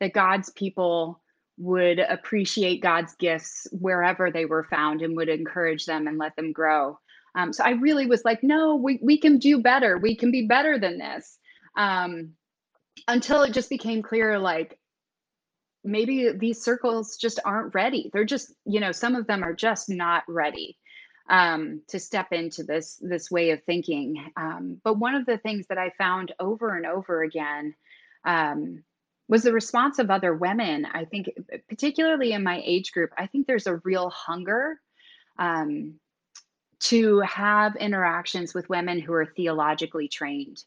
that 0.00 0.12
God's 0.12 0.50
people 0.50 1.20
would 1.58 1.98
appreciate 1.98 2.82
God's 2.82 3.14
gifts 3.16 3.66
wherever 3.72 4.30
they 4.30 4.44
were 4.44 4.64
found 4.64 5.02
and 5.02 5.16
would 5.16 5.28
encourage 5.28 5.86
them 5.86 6.06
and 6.06 6.18
let 6.18 6.36
them 6.36 6.52
grow. 6.52 6.98
Um, 7.34 7.52
so 7.52 7.64
I 7.64 7.70
really 7.70 8.06
was 8.06 8.24
like, 8.24 8.42
no, 8.42 8.76
we, 8.76 8.98
we 9.02 9.18
can 9.18 9.38
do 9.38 9.60
better. 9.60 9.98
We 9.98 10.16
can 10.16 10.30
be 10.30 10.46
better 10.46 10.78
than 10.78 10.98
this. 10.98 11.38
Um, 11.76 12.32
until 13.08 13.42
it 13.42 13.52
just 13.52 13.68
became 13.68 14.02
clear 14.02 14.38
like, 14.38 14.78
maybe 15.84 16.32
these 16.32 16.62
circles 16.62 17.16
just 17.16 17.38
aren't 17.44 17.74
ready. 17.74 18.10
They're 18.12 18.24
just, 18.24 18.52
you 18.64 18.80
know, 18.80 18.92
some 18.92 19.14
of 19.14 19.26
them 19.26 19.44
are 19.44 19.54
just 19.54 19.88
not 19.88 20.24
ready 20.28 20.76
um, 21.28 21.82
to 21.88 21.98
step 21.98 22.32
into 22.32 22.64
this 22.64 22.98
this 23.00 23.30
way 23.30 23.50
of 23.50 23.62
thinking. 23.64 24.30
Um, 24.36 24.80
but 24.84 24.98
one 24.98 25.14
of 25.14 25.26
the 25.26 25.38
things 25.38 25.66
that 25.68 25.78
I 25.78 25.92
found 25.98 26.32
over 26.40 26.74
and 26.76 26.86
over 26.86 27.22
again 27.22 27.74
um, 28.24 28.82
was 29.28 29.42
the 29.42 29.52
response 29.52 29.98
of 29.98 30.10
other 30.10 30.34
women. 30.34 30.86
I 30.86 31.04
think, 31.04 31.30
particularly 31.68 32.32
in 32.32 32.42
my 32.42 32.62
age 32.64 32.92
group, 32.92 33.10
I 33.16 33.26
think 33.26 33.46
there's 33.46 33.66
a 33.66 33.80
real 33.84 34.10
hunger 34.10 34.80
um, 35.38 35.94
to 36.80 37.20
have 37.20 37.76
interactions 37.76 38.54
with 38.54 38.68
women 38.68 39.00
who 39.00 39.12
are 39.12 39.26
theologically 39.26 40.08
trained, 40.08 40.62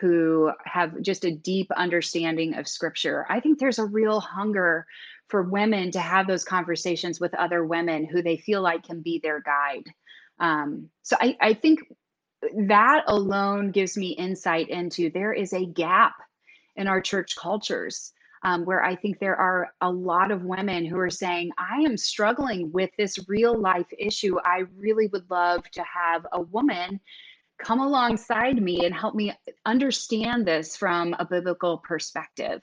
who 0.00 0.52
have 0.64 1.00
just 1.00 1.24
a 1.24 1.34
deep 1.34 1.70
understanding 1.72 2.54
of 2.54 2.68
scripture. 2.68 3.26
I 3.28 3.40
think 3.40 3.58
there's 3.58 3.78
a 3.78 3.84
real 3.84 4.20
hunger 4.20 4.86
for 5.28 5.42
women 5.42 5.90
to 5.90 6.00
have 6.00 6.26
those 6.26 6.44
conversations 6.44 7.18
with 7.18 7.34
other 7.34 7.64
women 7.64 8.04
who 8.04 8.22
they 8.22 8.36
feel 8.36 8.62
like 8.62 8.84
can 8.84 9.00
be 9.00 9.18
their 9.18 9.40
guide. 9.40 9.90
Um, 10.38 10.90
so 11.02 11.16
I, 11.20 11.36
I 11.40 11.54
think 11.54 11.80
that 12.68 13.04
alone 13.08 13.72
gives 13.72 13.96
me 13.96 14.08
insight 14.10 14.68
into 14.68 15.10
there 15.10 15.32
is 15.32 15.52
a 15.52 15.66
gap 15.66 16.14
in 16.76 16.88
our 16.88 17.00
church 17.00 17.36
cultures. 17.36 18.12
Um, 18.42 18.64
where 18.64 18.84
I 18.84 18.94
think 18.94 19.18
there 19.18 19.34
are 19.34 19.72
a 19.80 19.90
lot 19.90 20.30
of 20.30 20.44
women 20.44 20.84
who 20.84 20.98
are 20.98 21.10
saying, 21.10 21.50
I 21.58 21.80
am 21.80 21.96
struggling 21.96 22.70
with 22.70 22.90
this 22.96 23.18
real 23.26 23.58
life 23.58 23.88
issue. 23.98 24.36
I 24.44 24.64
really 24.76 25.08
would 25.08 25.28
love 25.30 25.68
to 25.72 25.82
have 25.82 26.26
a 26.32 26.42
woman 26.42 27.00
come 27.58 27.80
alongside 27.80 28.62
me 28.62 28.84
and 28.84 28.94
help 28.94 29.14
me 29.14 29.32
understand 29.64 30.46
this 30.46 30.76
from 30.76 31.14
a 31.18 31.24
biblical 31.24 31.78
perspective. 31.78 32.62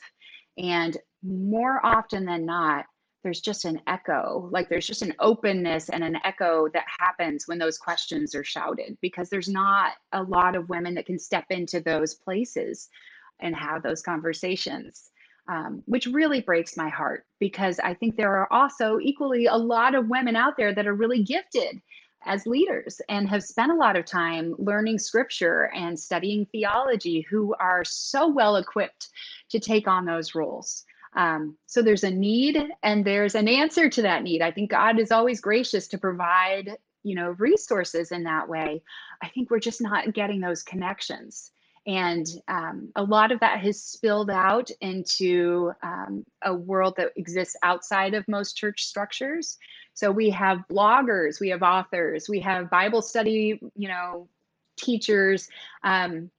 And 0.57 0.95
more 1.23 1.83
often 1.85 2.25
than 2.25 2.45
not, 2.45 2.85
there's 3.23 3.41
just 3.41 3.63
an 3.65 3.81
echo, 3.87 4.49
like 4.51 4.67
there's 4.69 4.85
just 4.85 5.01
an 5.01 5.13
openness 5.19 5.89
and 5.89 6.03
an 6.03 6.17
echo 6.25 6.67
that 6.73 6.83
happens 6.99 7.47
when 7.47 7.57
those 7.57 7.77
questions 7.77 8.35
are 8.35 8.43
shouted 8.43 8.97
because 9.01 9.29
there's 9.29 9.47
not 9.47 9.93
a 10.11 10.21
lot 10.21 10.55
of 10.55 10.69
women 10.69 10.93
that 10.95 11.05
can 11.05 11.17
step 11.17 11.45
into 11.49 11.79
those 11.79 12.15
places 12.15 12.89
and 13.39 13.55
have 13.55 13.83
those 13.83 14.01
conversations, 14.01 15.11
um, 15.47 15.83
which 15.85 16.07
really 16.07 16.41
breaks 16.41 16.77
my 16.77 16.89
heart 16.89 17.25
because 17.39 17.79
I 17.79 17.93
think 17.93 18.15
there 18.15 18.35
are 18.37 18.51
also 18.51 18.99
equally 18.99 19.45
a 19.45 19.55
lot 19.55 19.95
of 19.95 20.09
women 20.09 20.35
out 20.35 20.57
there 20.57 20.73
that 20.73 20.87
are 20.87 20.95
really 20.95 21.23
gifted 21.23 21.81
as 22.25 22.45
leaders 22.45 23.01
and 23.09 23.27
have 23.29 23.43
spent 23.43 23.71
a 23.71 23.75
lot 23.75 23.95
of 23.95 24.05
time 24.05 24.55
learning 24.57 24.97
scripture 24.97 25.69
and 25.75 25.99
studying 25.99 26.45
theology 26.47 27.25
who 27.29 27.53
are 27.59 27.83
so 27.83 28.27
well 28.27 28.55
equipped 28.55 29.09
to 29.49 29.59
take 29.59 29.87
on 29.87 30.05
those 30.05 30.35
roles. 30.35 30.85
Um, 31.15 31.57
so 31.67 31.81
there's 31.81 32.03
a 32.03 32.11
need 32.11 32.57
and 32.81 33.05
there's 33.05 33.35
an 33.35 33.47
answer 33.47 33.89
to 33.89 34.01
that 34.01 34.23
need. 34.23 34.41
I 34.41 34.51
think 34.51 34.71
God 34.71 34.99
is 34.99 35.11
always 35.11 35.41
gracious 35.41 35.87
to 35.89 35.97
provide, 35.97 36.77
you 37.03 37.15
know, 37.15 37.35
resources 37.37 38.11
in 38.11 38.23
that 38.23 38.49
way. 38.49 38.81
I 39.21 39.29
think 39.29 39.51
we're 39.51 39.59
just 39.59 39.81
not 39.81 40.13
getting 40.13 40.39
those 40.39 40.63
connections. 40.63 41.51
And 41.85 42.25
um, 42.47 42.89
a 42.95 43.03
lot 43.03 43.31
of 43.31 43.41
that 43.41 43.59
has 43.59 43.81
spilled 43.81 44.29
out 44.29 44.69
into 44.79 45.73
um, 45.83 46.23
a 46.41 46.53
world 46.53 46.95
that 46.97 47.11
exists 47.17 47.57
outside 47.61 48.13
of 48.13 48.25
most 48.27 48.55
church 48.55 48.85
structures. 48.85 49.57
So 49.93 50.09
we 50.09 50.29
have 50.29 50.63
bloggers, 50.71 51.41
we 51.41 51.49
have 51.49 51.61
authors, 51.61 52.29
we 52.29 52.39
have 52.39 52.69
Bible 52.69 53.01
study, 53.01 53.59
you 53.75 53.87
know, 53.89 54.29
teachers 54.77 55.49
um, 55.83 56.31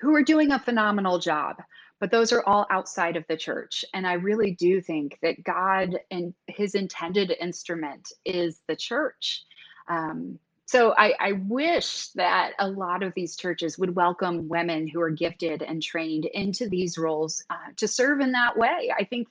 who 0.00 0.14
are 0.14 0.22
doing 0.22 0.52
a 0.52 0.58
phenomenal 0.58 1.18
job. 1.18 1.56
But 1.98 2.10
those 2.10 2.30
are 2.32 2.44
all 2.46 2.66
outside 2.70 3.16
of 3.16 3.24
the 3.26 3.36
church. 3.38 3.84
And 3.94 4.06
I 4.06 4.14
really 4.14 4.52
do 4.52 4.80
think 4.80 5.18
that 5.22 5.42
God 5.42 5.98
and 6.10 6.34
his 6.46 6.74
intended 6.74 7.32
instrument 7.40 8.12
is 8.24 8.60
the 8.68 8.76
church. 8.76 9.44
Um, 9.88 10.38
so 10.66 10.94
I, 10.98 11.14
I, 11.20 11.32
wish 11.32 12.08
that 12.08 12.52
a 12.58 12.68
lot 12.68 13.04
of 13.04 13.14
these 13.14 13.36
churches 13.36 13.78
would 13.78 13.94
welcome 13.94 14.48
women 14.48 14.88
who 14.88 15.00
are 15.00 15.10
gifted 15.10 15.62
and 15.62 15.80
trained 15.80 16.24
into 16.24 16.68
these 16.68 16.98
roles 16.98 17.42
uh, 17.50 17.72
to 17.76 17.86
serve 17.86 18.20
in 18.20 18.32
that 18.32 18.58
way. 18.58 18.92
I 18.98 19.04
think 19.04 19.28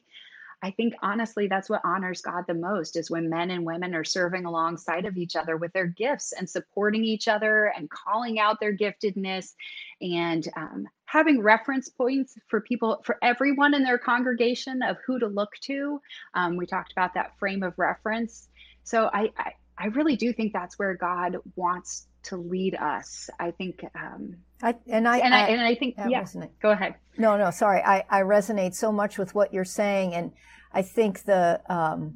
I 0.63 0.71
think 0.71 0.95
honestly, 1.03 1.47
that's 1.47 1.69
what 1.69 1.81
honors 1.83 2.21
God 2.21 2.45
the 2.47 2.53
most 2.53 2.95
is 2.95 3.11
when 3.11 3.29
men 3.29 3.51
and 3.51 3.65
women 3.65 3.93
are 3.93 4.05
serving 4.05 4.45
alongside 4.45 5.05
of 5.05 5.17
each 5.17 5.35
other 5.35 5.57
with 5.57 5.73
their 5.73 5.85
gifts 5.85 6.31
and 6.31 6.49
supporting 6.49 7.03
each 7.03 7.27
other 7.27 7.73
and 7.77 7.89
calling 7.89 8.39
out 8.39 8.59
their 8.59 8.75
giftedness 8.75 9.53
and 10.01 10.47
um, 10.55 10.87
having 11.05 11.41
reference 11.41 11.89
points 11.89 12.37
for 12.47 12.61
people, 12.61 13.01
for 13.05 13.17
everyone 13.21 13.73
in 13.73 13.83
their 13.83 13.99
congregation 13.99 14.81
of 14.81 14.97
who 15.05 15.19
to 15.19 15.27
look 15.27 15.51
to. 15.61 16.01
Um, 16.33 16.55
we 16.55 16.65
talked 16.65 16.93
about 16.93 17.13
that 17.13 17.37
frame 17.37 17.61
of 17.61 17.77
reference. 17.77 18.47
So 18.83 19.09
I, 19.13 19.31
I, 19.37 19.53
I 19.77 19.87
really 19.87 20.15
do 20.15 20.31
think 20.31 20.53
that's 20.53 20.79
where 20.79 20.95
God 20.95 21.37
wants 21.55 22.07
to 22.23 22.37
lead 22.37 22.75
us. 22.75 23.29
I 23.39 23.51
think, 23.51 23.85
um, 23.93 24.37
I, 24.61 24.75
and 24.87 25.07
I, 25.07 25.17
and 25.17 25.33
I, 25.33 25.47
and 25.47 25.61
I 25.61 25.75
think, 25.75 25.95
yeah, 25.97 26.23
resonate. 26.23 26.49
go 26.61 26.71
ahead. 26.71 26.95
No, 27.17 27.37
no, 27.37 27.51
sorry. 27.51 27.81
I, 27.81 28.03
I 28.09 28.21
resonate 28.21 28.73
so 28.73 28.91
much 28.91 29.17
with 29.17 29.35
what 29.35 29.53
you're 29.53 29.65
saying. 29.65 30.13
And 30.13 30.31
I 30.73 30.81
think 30.81 31.23
the, 31.23 31.61
um, 31.69 32.15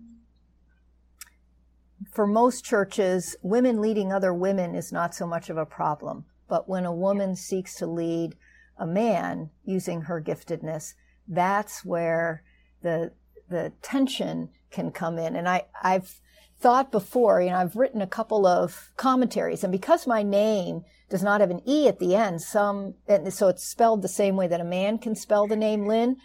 for 2.12 2.26
most 2.26 2.64
churches, 2.64 3.36
women 3.42 3.82
leading 3.82 4.12
other 4.12 4.34
women 4.34 4.74
is 4.74 4.92
not 4.92 5.14
so 5.14 5.28
much 5.28 5.50
of 5.50 5.58
a 5.58 5.66
problem. 5.66 6.26
But 6.48 6.68
when 6.68 6.86
a 6.86 6.96
woman 6.96 7.36
seeks 7.36 7.76
to 7.76 7.86
lead 7.86 8.36
a 8.78 8.88
man 8.88 9.50
using 9.66 10.02
her 10.04 10.22
giftedness, 10.22 10.94
that's 11.28 11.86
where 11.86 12.44
the, 12.82 13.12
the 13.50 13.74
tension 13.82 14.50
can 14.72 14.92
come 14.92 15.20
in. 15.20 15.36
And 15.36 15.48
I, 15.48 15.66
I've, 15.84 16.20
thought 16.60 16.92
before, 16.92 17.42
you 17.42 17.50
know, 17.50 17.58
I've 17.58 17.76
written 17.76 18.02
a 18.02 18.08
couple 18.08 18.46
of 18.46 18.92
commentaries, 18.98 19.64
and 19.64 19.72
because 19.72 20.06
my 20.06 20.24
name 20.24 20.84
does 21.10 21.24
not 21.24 21.42
have 21.42 21.50
an 21.50 21.62
E 21.68 21.88
at 21.88 22.00
the 22.00 22.16
end, 22.16 22.42
some, 22.42 22.96
and 23.08 23.34
so 23.34 23.48
it's 23.48 23.64
spelled 23.64 24.02
the 24.02 24.08
same 24.08 24.36
way 24.36 24.48
that 24.48 24.62
a 24.62 24.66
man 24.66 24.98
can 24.98 25.16
spell 25.16 25.48
the 25.48 25.56
name 25.56 25.88
Lynn. 25.88 26.18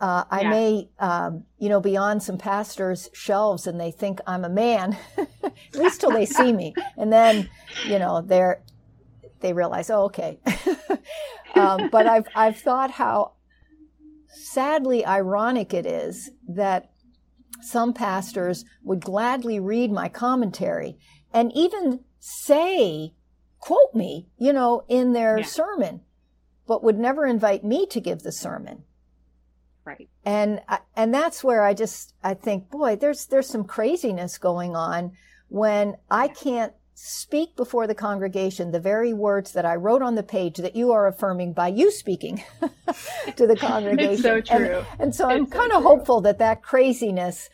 Uh, 0.00 0.24
I 0.30 0.40
yeah. 0.40 0.50
may, 0.50 0.88
um, 0.98 1.44
you 1.58 1.68
know, 1.68 1.80
be 1.80 1.96
on 1.96 2.18
some 2.18 2.36
pastors' 2.36 3.08
shelves 3.12 3.68
and 3.68 3.80
they 3.80 3.92
think 3.92 4.20
I'm 4.26 4.44
a 4.44 4.48
man, 4.48 4.96
at 5.44 5.74
least 5.74 6.00
till 6.00 6.10
they 6.10 6.26
see 6.26 6.52
me. 6.52 6.74
And 6.96 7.12
then, 7.12 7.48
you 7.86 8.00
know, 8.00 8.20
they're, 8.20 8.64
they 9.40 9.52
realize, 9.52 9.90
oh, 9.90 10.04
okay. 10.04 10.40
um, 11.54 11.88
but 11.90 12.08
I've, 12.08 12.26
I've 12.34 12.56
thought 12.56 12.90
how 12.90 13.34
sadly 14.26 15.06
ironic 15.06 15.72
it 15.72 15.86
is 15.86 16.30
that 16.48 16.91
some 17.64 17.92
pastors 17.92 18.64
would 18.82 19.00
gladly 19.00 19.58
read 19.58 19.90
my 19.90 20.08
commentary 20.08 20.98
and 21.32 21.52
even 21.54 22.00
say, 22.18 23.14
quote 23.58 23.94
me, 23.94 24.28
you 24.38 24.52
know, 24.52 24.84
in 24.88 25.12
their 25.12 25.38
yeah. 25.38 25.44
sermon, 25.44 26.00
but 26.66 26.82
would 26.84 26.98
never 26.98 27.26
invite 27.26 27.64
me 27.64 27.86
to 27.86 28.00
give 28.00 28.22
the 28.22 28.32
sermon. 28.32 28.84
Right. 29.84 30.08
And 30.24 30.60
and 30.94 31.12
that's 31.12 31.42
where 31.42 31.62
I 31.62 31.74
just 31.74 32.14
I 32.22 32.34
think, 32.34 32.70
boy, 32.70 32.96
there's 32.96 33.26
there's 33.26 33.48
some 33.48 33.64
craziness 33.64 34.38
going 34.38 34.76
on 34.76 35.12
when 35.48 35.96
I 36.10 36.28
can't 36.28 36.72
speak 36.94 37.56
before 37.56 37.86
the 37.86 37.94
congregation 37.94 38.70
the 38.70 38.80
very 38.80 39.12
words 39.12 39.52
that 39.52 39.64
I 39.64 39.76
wrote 39.76 40.02
on 40.02 40.14
the 40.14 40.22
page 40.22 40.58
that 40.58 40.76
you 40.76 40.92
are 40.92 41.06
affirming 41.06 41.52
by 41.52 41.68
you 41.68 41.90
speaking 41.90 42.42
to 43.36 43.46
the 43.46 43.56
congregation. 43.56 44.12
it's 44.12 44.22
so 44.22 44.40
true. 44.40 44.84
And, 44.92 45.00
and 45.00 45.14
so 45.14 45.28
I'm 45.28 45.46
kind 45.46 45.72
of 45.72 45.82
hopeful 45.82 46.20
that 46.22 46.38
that 46.38 46.62
craziness, 46.62 47.48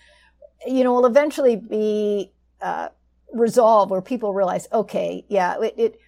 you 0.66 0.85
know, 0.85 0.92
will 0.92 1.07
eventually 1.07 1.57
be 1.57 2.33
uh, 2.61 2.88
resolved 3.33 3.90
where 3.90 4.03
people 4.03 4.35
realize, 4.35 4.66
okay, 4.72 5.24
yeah, 5.29 5.61
it, 5.62 5.74
it 5.77 6.01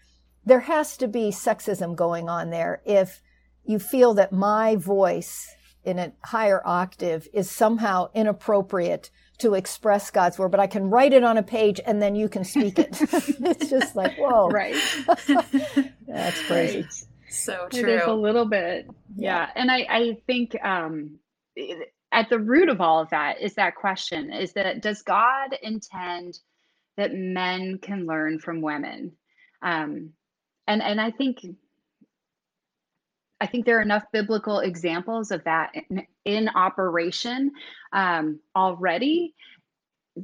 there 0.45 0.61
has 0.61 0.97
to 0.97 1.07
be 1.07 1.31
sexism 1.31 1.95
going 1.95 2.29
on 2.29 2.51
there 2.51 2.83
if 2.85 3.23
you 3.65 3.79
feel 3.79 4.15
that 4.15 4.33
my 4.33 4.75
voice 4.75 5.55
in 5.85 5.99
a 5.99 6.13
higher 6.25 6.61
octave 6.67 7.29
is 7.33 7.51
somehow 7.51 8.11
inappropriate 8.15 9.11
to 9.41 9.55
express 9.55 10.11
God's 10.11 10.39
word, 10.39 10.51
but 10.51 10.61
I 10.61 10.67
can 10.67 10.91
write 10.91 11.13
it 11.13 11.25
on 11.25 11.37
a 11.37 11.43
page 11.43 11.81
and 11.85 12.01
then 12.01 12.15
you 12.15 12.29
can 12.29 12.45
speak 12.45 12.79
it. 12.79 12.89
it's 13.01 13.71
just 13.71 13.97
like, 13.97 14.17
whoa. 14.19 14.49
Right. 14.49 14.75
That's 16.07 16.47
crazy. 16.47 16.83
Right. 16.83 17.05
So 17.29 17.69
true. 17.71 17.81
It 17.81 17.89
is 17.89 18.03
a 18.07 18.13
little 18.13 18.45
bit. 18.45 18.87
Yeah. 19.17 19.47
yeah. 19.47 19.51
And 19.55 19.71
I, 19.71 19.87
I 19.89 20.19
think 20.27 20.57
um, 20.65 21.19
at 22.13 22.29
the 22.29 22.39
root 22.39 22.69
of 22.69 22.81
all 22.81 23.01
of 23.01 23.11
that 23.11 23.41
is 23.41 23.55
that 23.55 23.77
question 23.77 24.33
is 24.33 24.53
that 24.55 24.83
does 24.83 25.03
God 25.03 25.57
intend 25.63 26.39
that 26.97 27.15
men 27.15 27.79
can 27.79 28.07
learn 28.07 28.39
from 28.39 28.63
women? 28.63 29.13
Um, 29.63 30.11
and, 30.67 30.83
and 30.83 31.01
I 31.01 31.11
think 31.11 31.39
I 33.41 33.47
think 33.47 33.65
there 33.65 33.79
are 33.79 33.83
enough 33.83 34.05
biblical 34.13 34.61
examples 34.61 35.31
of 35.31 35.45
that 35.45 35.73
in, 35.75 36.07
in 36.25 36.49
operation 36.51 37.53
um, 37.93 38.41
already 38.55 39.35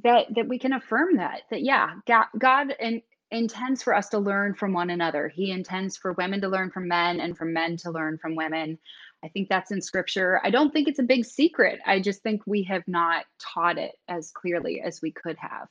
that 0.02 0.26
that 0.35 0.48
we 0.48 0.59
can 0.59 0.72
affirm 0.72 1.16
that 1.16 1.42
that 1.50 1.62
yeah 1.62 1.94
God, 2.07 2.26
God 2.38 2.74
in, 2.79 3.02
intends 3.31 3.83
for 3.83 3.94
us 3.94 4.09
to 4.11 4.18
learn 4.18 4.55
from 4.55 4.72
one 4.72 4.90
another. 4.90 5.29
He 5.29 5.50
intends 5.50 5.96
for 5.96 6.12
women 6.12 6.40
to 6.42 6.48
learn 6.48 6.70
from 6.70 6.88
men 6.88 7.20
and 7.20 7.37
for 7.37 7.44
men 7.44 7.76
to 7.79 7.90
learn 7.90 8.18
from 8.18 8.37
women. 8.37 8.79
I 9.24 9.29
think 9.29 9.48
that's 9.48 9.72
in 9.72 9.81
scripture. 9.81 10.40
I 10.44 10.50
don't 10.50 10.72
think 10.72 10.87
it's 10.87 10.98
a 10.98 11.05
big 11.05 11.24
secret. 11.24 11.81
I 11.85 12.00
just 12.00 12.22
think 12.22 12.42
we 12.46 12.62
have 12.64 12.87
not 12.87 13.24
taught 13.40 13.79
it 13.79 13.96
as 14.09 14.31
clearly 14.31 14.81
as 14.81 15.02
we 15.02 15.11
could 15.11 15.37
have. 15.38 15.68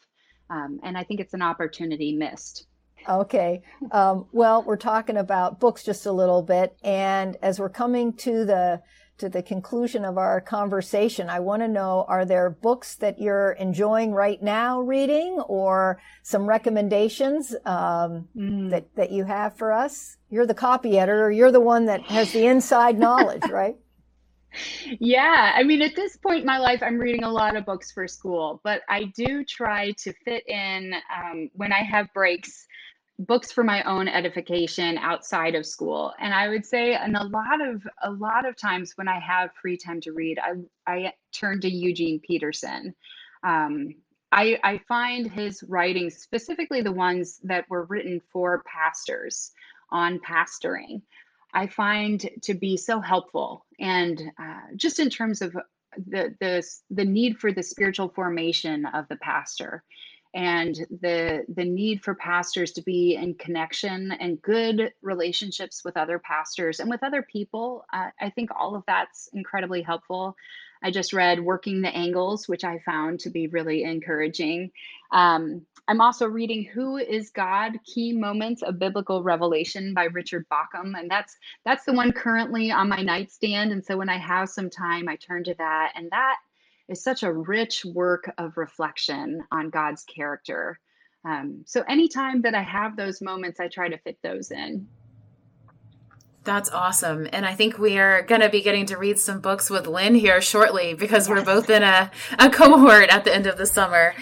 Um, 0.50 0.80
and 0.84 0.98
I 0.98 1.04
think 1.04 1.20
it's 1.20 1.34
an 1.34 1.42
opportunity 1.42 2.14
missed. 2.14 2.68
Okay. 3.08 3.62
Um, 3.92 4.26
well, 4.32 4.64
we're 4.64 4.78
talking 4.78 5.18
about 5.18 5.60
books 5.60 5.84
just 5.84 6.06
a 6.06 6.12
little 6.12 6.42
bit, 6.42 6.78
and 6.84 7.38
as 7.42 7.60
we're 7.60 7.70
coming 7.70 8.14
to 8.14 8.46
the 8.46 8.82
to 9.18 9.30
the 9.30 9.42
conclusion 9.42 10.04
of 10.04 10.18
our 10.18 10.42
conversation, 10.42 11.30
I 11.30 11.40
want 11.40 11.62
to 11.62 11.68
know: 11.68 12.06
Are 12.08 12.26
there 12.26 12.50
books 12.50 12.96
that 12.98 13.20
you're 13.20 13.52
enjoying 13.54 14.12
right 14.12 14.42
now 14.42 14.82
reading, 14.82 15.40
or 15.48 16.02
some 16.24 16.48
recommendations 16.48 17.56
um, 17.66 18.28
mm. 18.36 18.70
that 18.72 18.94
that 18.96 19.12
you 19.12 19.24
have 19.26 19.56
for 19.56 19.72
us? 19.72 20.18
You're 20.30 20.48
the 20.48 20.54
copy 20.54 20.98
editor. 20.98 21.32
You're 21.32 21.52
the 21.52 21.60
one 21.60 21.86
that 21.86 22.02
has 22.04 22.32
the 22.34 22.46
inside 22.48 22.98
knowledge, 22.98 23.44
right? 23.50 23.78
Yeah, 25.00 25.52
I 25.54 25.64
mean, 25.64 25.82
at 25.82 25.96
this 25.96 26.16
point 26.18 26.40
in 26.40 26.46
my 26.46 26.60
life, 26.60 26.82
I'm 26.82 26.98
reading 26.98 27.24
a 27.24 27.30
lot 27.30 27.58
of 27.58 27.66
books 27.66 27.92
for 27.92 28.08
school, 28.08 28.62
but 28.64 28.82
I 28.88 29.12
do 29.16 29.44
try 29.44 29.92
to 29.92 30.14
fit 30.24 30.48
in 30.48 30.94
um, 31.14 31.50
when 31.56 31.74
I 31.74 31.84
have 31.84 32.08
breaks 32.14 32.66
books 33.20 33.52
for 33.52 33.64
my 33.64 33.82
own 33.84 34.08
edification 34.08 34.98
outside 34.98 35.56
of 35.56 35.66
school. 35.66 36.14
And 36.20 36.34
i 36.34 36.50
would 36.50 36.66
say 36.66 36.96
and 36.96 37.16
a 37.16 37.24
lot 37.24 37.62
of 37.66 37.88
a 38.04 38.12
lot 38.12 38.48
of 38.48 38.58
times 38.58 38.94
when 38.96 39.08
i 39.08 39.20
have 39.20 39.52
free 39.62 39.78
time 39.78 40.02
to 40.02 40.12
read 40.12 40.38
i 40.40 40.54
i 40.88 41.14
turn 41.32 41.62
to 41.62 41.70
eugene 41.70 42.20
peterson. 42.20 42.94
Um, 43.44 43.96
I, 44.32 44.60
I 44.64 44.80
find 44.88 45.32
his 45.32 45.64
writings 45.64 46.18
specifically 46.18 46.82
the 46.82 46.92
ones 46.92 47.40
that 47.44 47.70
were 47.70 47.86
written 47.86 48.20
for 48.34 48.64
pastors 48.64 49.52
on 49.92 50.20
pastoring 50.20 51.02
i 51.54 51.68
find 51.68 52.30
to 52.42 52.54
be 52.54 52.76
so 52.76 53.00
helpful. 53.00 53.66
And 53.80 54.22
uh, 54.38 54.76
just 54.76 55.00
in 55.00 55.10
terms 55.10 55.42
of 55.42 55.56
the 56.08 56.36
the 56.40 56.64
the 56.90 57.06
need 57.06 57.38
for 57.38 57.52
the 57.52 57.64
spiritual 57.64 58.10
formation 58.10 58.86
of 58.86 59.08
the 59.08 59.16
pastor 59.18 59.84
and 60.36 60.76
the 61.02 61.46
the 61.56 61.64
need 61.64 62.04
for 62.04 62.14
pastors 62.14 62.74
to 62.74 62.82
be 62.82 63.16
in 63.16 63.34
connection 63.36 64.12
and 64.20 64.42
good 64.42 64.94
relationships 65.02 65.84
with 65.86 65.96
other 65.96 66.20
pastors 66.20 66.82
and 66.82 66.90
with 66.90 67.02
other 67.04 67.22
people 67.24 67.86
uh, 67.94 68.10
i 68.20 68.30
think 68.30 68.50
all 68.56 68.76
of 68.76 68.84
that's 68.86 69.30
incredibly 69.34 69.82
helpful. 69.82 70.36
I 70.84 70.92
just 70.92 71.14
read 71.14 71.40
working 71.40 71.82
the 71.82 71.96
angles 71.96 72.48
which 72.48 72.64
i 72.66 72.80
found 72.80 73.22
to 73.22 73.30
be 73.30 73.48
really 73.48 73.84
encouraging. 73.84 74.72
Um, 75.12 75.66
i'm 75.88 76.02
also 76.02 76.28
reading 76.28 76.66
who 76.66 76.98
is 76.98 77.30
god? 77.30 77.80
Key 77.86 78.12
moments 78.12 78.62
of 78.62 78.78
biblical 78.78 79.24
revelation 79.24 79.94
by 79.94 80.06
richard 80.06 80.46
bauckham 80.50 81.00
and 81.00 81.10
that's 81.10 81.38
that's 81.64 81.86
the 81.86 81.94
one 81.94 82.12
currently 82.12 82.72
on 82.72 82.90
my 82.90 83.02
nightstand 83.02 83.72
and 83.72 83.84
so 83.84 83.96
when 83.96 84.10
i 84.10 84.18
have 84.18 84.50
some 84.50 84.70
time 84.70 85.08
i 85.08 85.16
turn 85.16 85.46
to 85.46 85.56
that 85.58 85.94
and 85.96 86.10
that 86.12 86.36
is 86.90 87.04
such 87.04 87.24
a 87.24 87.34
rich 87.34 87.84
work 87.86 88.32
of 88.38 88.58
reflection 88.58 89.44
on 89.52 89.70
God's 89.70 90.04
character. 90.04 90.80
Um, 91.24 91.64
so 91.66 91.84
anytime 91.90 92.42
that 92.44 92.54
I 92.54 92.62
have 92.62 92.96
those 92.96 93.22
moments, 93.22 93.60
I 93.60 93.68
try 93.68 93.90
to 93.90 93.98
fit 93.98 94.18
those 94.22 94.52
in. 94.52 94.88
That's 96.44 96.70
awesome. 96.70 97.28
And 97.34 97.44
I 97.44 97.56
think 97.56 97.80
we 97.80 97.98
are 97.98 98.22
going 98.22 98.42
to 98.42 98.50
be 98.50 98.62
getting 98.62 98.86
to 98.88 98.98
read 98.98 99.18
some 99.18 99.40
books 99.40 99.72
with 99.72 99.88
Lynn 99.88 100.14
here 100.14 100.42
shortly 100.42 100.94
because 100.94 101.28
yes. 101.28 101.30
we're 101.30 101.44
both 101.44 101.72
in 101.72 101.82
a, 101.82 102.12
a 102.38 102.52
cohort 102.52 103.10
at 103.10 103.24
the 103.24 103.34
end 103.34 103.48
of 103.48 103.58
the 103.58 103.66
summer. 103.66 104.14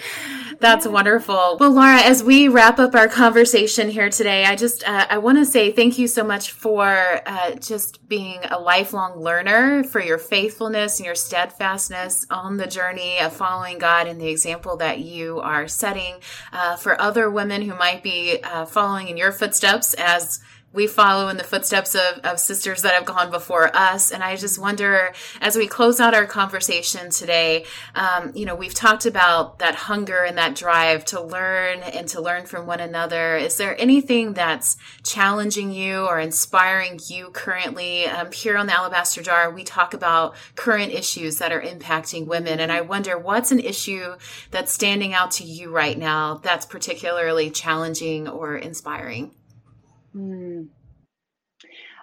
That's 0.64 0.86
wonderful. 0.86 1.58
Well, 1.60 1.72
Laura, 1.72 2.00
as 2.00 2.24
we 2.24 2.48
wrap 2.48 2.78
up 2.78 2.94
our 2.94 3.06
conversation 3.06 3.90
here 3.90 4.08
today, 4.08 4.46
I 4.46 4.56
just 4.56 4.82
uh, 4.88 5.06
I 5.10 5.18
want 5.18 5.36
to 5.36 5.44
say 5.44 5.70
thank 5.70 5.98
you 5.98 6.08
so 6.08 6.24
much 6.24 6.52
for 6.52 7.20
uh, 7.26 7.56
just 7.56 8.08
being 8.08 8.40
a 8.50 8.58
lifelong 8.58 9.20
learner, 9.20 9.84
for 9.84 10.00
your 10.00 10.16
faithfulness 10.16 10.98
and 10.98 11.04
your 11.04 11.16
steadfastness 11.16 12.26
on 12.30 12.56
the 12.56 12.66
journey 12.66 13.18
of 13.18 13.34
following 13.34 13.76
God 13.76 14.06
and 14.06 14.18
the 14.18 14.28
example 14.28 14.78
that 14.78 15.00
you 15.00 15.38
are 15.40 15.68
setting 15.68 16.14
uh, 16.50 16.76
for 16.76 16.98
other 16.98 17.28
women 17.28 17.60
who 17.60 17.76
might 17.76 18.02
be 18.02 18.38
uh, 18.42 18.64
following 18.64 19.08
in 19.08 19.18
your 19.18 19.32
footsteps 19.32 19.92
as 19.92 20.40
we 20.74 20.88
follow 20.88 21.28
in 21.28 21.36
the 21.36 21.44
footsteps 21.44 21.94
of, 21.94 22.18
of 22.24 22.40
sisters 22.40 22.82
that 22.82 22.94
have 22.94 23.04
gone 23.04 23.30
before 23.30 23.74
us. 23.74 24.10
And 24.10 24.22
I 24.22 24.34
just 24.34 24.58
wonder, 24.58 25.12
as 25.40 25.56
we 25.56 25.68
close 25.68 26.00
out 26.00 26.14
our 26.14 26.26
conversation 26.26 27.10
today, 27.10 27.64
um, 27.94 28.32
you 28.34 28.44
know, 28.44 28.56
we've 28.56 28.74
talked 28.74 29.06
about 29.06 29.60
that 29.60 29.76
hunger 29.76 30.24
and 30.24 30.36
that 30.36 30.56
drive 30.56 31.04
to 31.06 31.20
learn 31.20 31.78
and 31.80 32.08
to 32.08 32.20
learn 32.20 32.46
from 32.46 32.66
one 32.66 32.80
another. 32.80 33.36
Is 33.36 33.56
there 33.56 33.80
anything 33.80 34.34
that's 34.34 34.76
challenging 35.04 35.70
you 35.70 36.00
or 36.00 36.18
inspiring 36.18 36.98
you 37.06 37.30
currently? 37.30 38.06
Um, 38.06 38.32
here 38.32 38.56
on 38.56 38.66
the 38.66 38.74
Alabaster 38.74 39.22
Jar, 39.22 39.50
we 39.50 39.62
talk 39.62 39.94
about 39.94 40.34
current 40.56 40.92
issues 40.92 41.38
that 41.38 41.52
are 41.52 41.62
impacting 41.62 42.26
women. 42.26 42.58
And 42.58 42.72
I 42.72 42.80
wonder 42.80 43.16
what's 43.16 43.52
an 43.52 43.60
issue 43.60 44.16
that's 44.50 44.72
standing 44.72 45.14
out 45.14 45.30
to 45.32 45.44
you 45.44 45.70
right 45.70 45.96
now 45.96 46.40
that's 46.42 46.66
particularly 46.66 47.50
challenging 47.50 48.26
or 48.26 48.56
inspiring? 48.56 49.30
Hmm. 50.14 50.66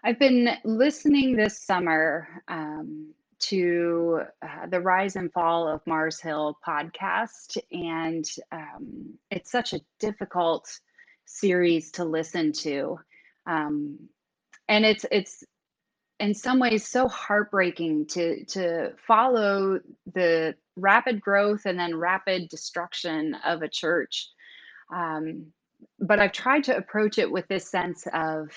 I've 0.03 0.19
been 0.19 0.49
listening 0.65 1.37
this 1.37 1.61
summer 1.61 2.27
um, 2.49 3.13
to 3.39 4.23
uh, 4.41 4.65
the 4.67 4.81
Rise 4.81 5.15
and 5.15 5.31
Fall 5.31 5.65
of 5.65 5.79
Mars 5.87 6.19
Hill 6.19 6.57
podcast, 6.67 7.57
and 7.71 8.25
um, 8.51 9.13
it's 9.29 9.49
such 9.49 9.71
a 9.71 9.79
difficult 9.99 10.67
series 11.23 11.91
to 11.91 12.03
listen 12.03 12.51
to, 12.51 12.99
um, 13.45 13.97
and 14.67 14.83
it's 14.83 15.05
it's 15.09 15.45
in 16.19 16.33
some 16.33 16.59
ways 16.59 16.85
so 16.85 17.07
heartbreaking 17.07 18.07
to 18.07 18.43
to 18.45 18.91
follow 19.07 19.79
the 20.13 20.53
rapid 20.75 21.21
growth 21.21 21.61
and 21.65 21.79
then 21.79 21.95
rapid 21.95 22.49
destruction 22.49 23.37
of 23.45 23.61
a 23.61 23.69
church. 23.69 24.27
Um, 24.93 25.53
but 25.99 26.19
I've 26.19 26.31
tried 26.31 26.63
to 26.65 26.77
approach 26.77 27.17
it 27.17 27.31
with 27.31 27.47
this 27.47 27.69
sense 27.69 28.07
of 28.13 28.49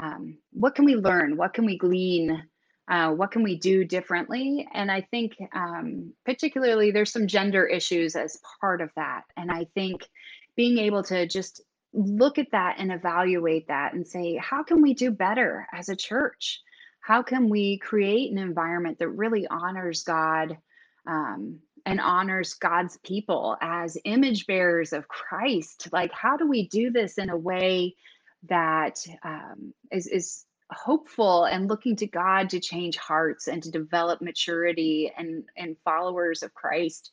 um, 0.00 0.38
what 0.52 0.74
can 0.74 0.84
we 0.84 0.96
learn? 0.96 1.36
What 1.36 1.54
can 1.54 1.64
we 1.64 1.78
glean? 1.78 2.42
Uh, 2.88 3.10
what 3.12 3.30
can 3.30 3.42
we 3.42 3.56
do 3.56 3.84
differently? 3.84 4.68
And 4.74 4.90
I 4.90 5.00
think, 5.10 5.32
um, 5.54 6.12
particularly, 6.26 6.90
there's 6.90 7.12
some 7.12 7.26
gender 7.26 7.64
issues 7.66 8.14
as 8.14 8.38
part 8.60 8.80
of 8.80 8.90
that. 8.96 9.22
And 9.36 9.50
I 9.50 9.66
think 9.74 10.06
being 10.56 10.78
able 10.78 11.02
to 11.04 11.26
just 11.26 11.62
look 11.94 12.38
at 12.38 12.50
that 12.52 12.76
and 12.78 12.92
evaluate 12.92 13.68
that 13.68 13.94
and 13.94 14.06
say, 14.06 14.36
how 14.36 14.62
can 14.62 14.82
we 14.82 14.92
do 14.94 15.10
better 15.10 15.66
as 15.72 15.88
a 15.88 15.96
church? 15.96 16.60
How 17.00 17.22
can 17.22 17.48
we 17.48 17.78
create 17.78 18.32
an 18.32 18.38
environment 18.38 18.98
that 18.98 19.08
really 19.08 19.46
honors 19.46 20.02
God 20.02 20.58
um, 21.06 21.60
and 21.86 22.00
honors 22.00 22.54
God's 22.54 22.98
people 23.04 23.56
as 23.60 23.98
image 24.04 24.46
bearers 24.46 24.92
of 24.92 25.08
Christ. 25.08 25.88
Like, 25.92 26.12
how 26.12 26.36
do 26.36 26.48
we 26.48 26.68
do 26.68 26.90
this 26.90 27.18
in 27.18 27.30
a 27.30 27.36
way 27.36 27.96
that 28.48 28.98
um, 29.22 29.74
is 29.90 30.06
is 30.06 30.44
hopeful 30.70 31.44
and 31.44 31.68
looking 31.68 31.94
to 31.96 32.06
God 32.06 32.50
to 32.50 32.60
change 32.60 32.96
hearts 32.96 33.48
and 33.48 33.62
to 33.62 33.70
develop 33.70 34.22
maturity 34.22 35.12
and 35.16 35.44
and 35.56 35.76
followers 35.84 36.42
of 36.42 36.54
Christ? 36.54 37.10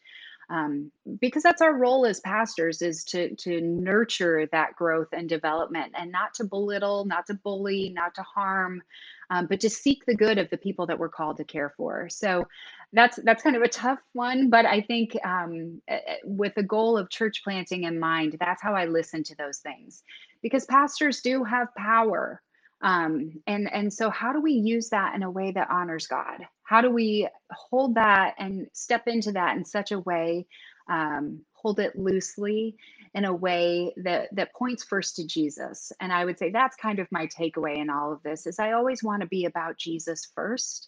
Um, 0.51 0.91
because 1.21 1.43
that's 1.43 1.61
our 1.61 1.77
role 1.77 2.05
as 2.05 2.19
pastors 2.19 2.81
is 2.81 3.05
to 3.05 3.33
to 3.35 3.61
nurture 3.61 4.49
that 4.51 4.75
growth 4.75 5.07
and 5.13 5.29
development 5.29 5.93
and 5.97 6.11
not 6.11 6.33
to 6.35 6.43
belittle 6.43 7.05
not 7.05 7.25
to 7.27 7.35
bully 7.35 7.93
not 7.95 8.13
to 8.15 8.21
harm 8.23 8.81
um, 9.29 9.45
but 9.45 9.61
to 9.61 9.69
seek 9.69 10.05
the 10.05 10.15
good 10.15 10.37
of 10.37 10.49
the 10.49 10.57
people 10.57 10.85
that 10.87 10.99
we're 10.99 11.07
called 11.07 11.37
to 11.37 11.45
care 11.45 11.73
for. 11.77 12.09
So 12.09 12.45
that's 12.93 13.17
that's 13.23 13.41
kind 13.41 13.55
of 13.55 13.61
a 13.61 13.67
tough 13.67 13.99
one 14.13 14.49
but 14.49 14.65
i 14.65 14.81
think 14.81 15.17
um, 15.25 15.81
eh, 15.87 15.99
eh, 16.05 16.15
with 16.23 16.53
the 16.55 16.63
goal 16.63 16.97
of 16.97 17.09
church 17.09 17.41
planting 17.43 17.83
in 17.85 17.99
mind 17.99 18.35
that's 18.39 18.61
how 18.61 18.73
i 18.73 18.85
listen 18.85 19.23
to 19.23 19.35
those 19.35 19.59
things. 19.59 20.03
Because 20.41 20.65
pastors 20.65 21.21
do 21.21 21.43
have 21.43 21.67
power 21.77 22.41
um, 22.81 23.31
and 23.47 23.71
and 23.71 23.93
so 23.93 24.09
how 24.09 24.33
do 24.33 24.41
we 24.41 24.53
use 24.53 24.89
that 24.89 25.15
in 25.15 25.23
a 25.23 25.31
way 25.31 25.51
that 25.51 25.69
honors 25.69 26.07
god 26.07 26.45
how 26.71 26.79
do 26.79 26.89
we 26.89 27.27
hold 27.51 27.95
that 27.95 28.33
and 28.39 28.65
step 28.71 29.05
into 29.05 29.33
that 29.33 29.57
in 29.57 29.65
such 29.65 29.91
a 29.91 29.99
way 29.99 30.47
um, 30.89 31.41
hold 31.51 31.81
it 31.81 31.99
loosely 31.99 32.77
in 33.13 33.25
a 33.25 33.33
way 33.33 33.93
that 33.97 34.33
that 34.33 34.53
points 34.53 34.81
first 34.81 35.17
to 35.17 35.27
jesus? 35.27 35.91
And 35.99 36.13
i 36.13 36.23
would 36.23 36.39
say 36.39 36.49
that's 36.49 36.77
kind 36.77 36.99
of 36.99 37.11
my 37.11 37.27
takeaway 37.27 37.75
in 37.75 37.89
all 37.89 38.13
of 38.13 38.23
this 38.23 38.47
is 38.47 38.57
i 38.57 38.71
always 38.71 39.03
want 39.03 39.19
to 39.21 39.27
be 39.27 39.43
about 39.43 39.77
jesus 39.77 40.29
first. 40.33 40.87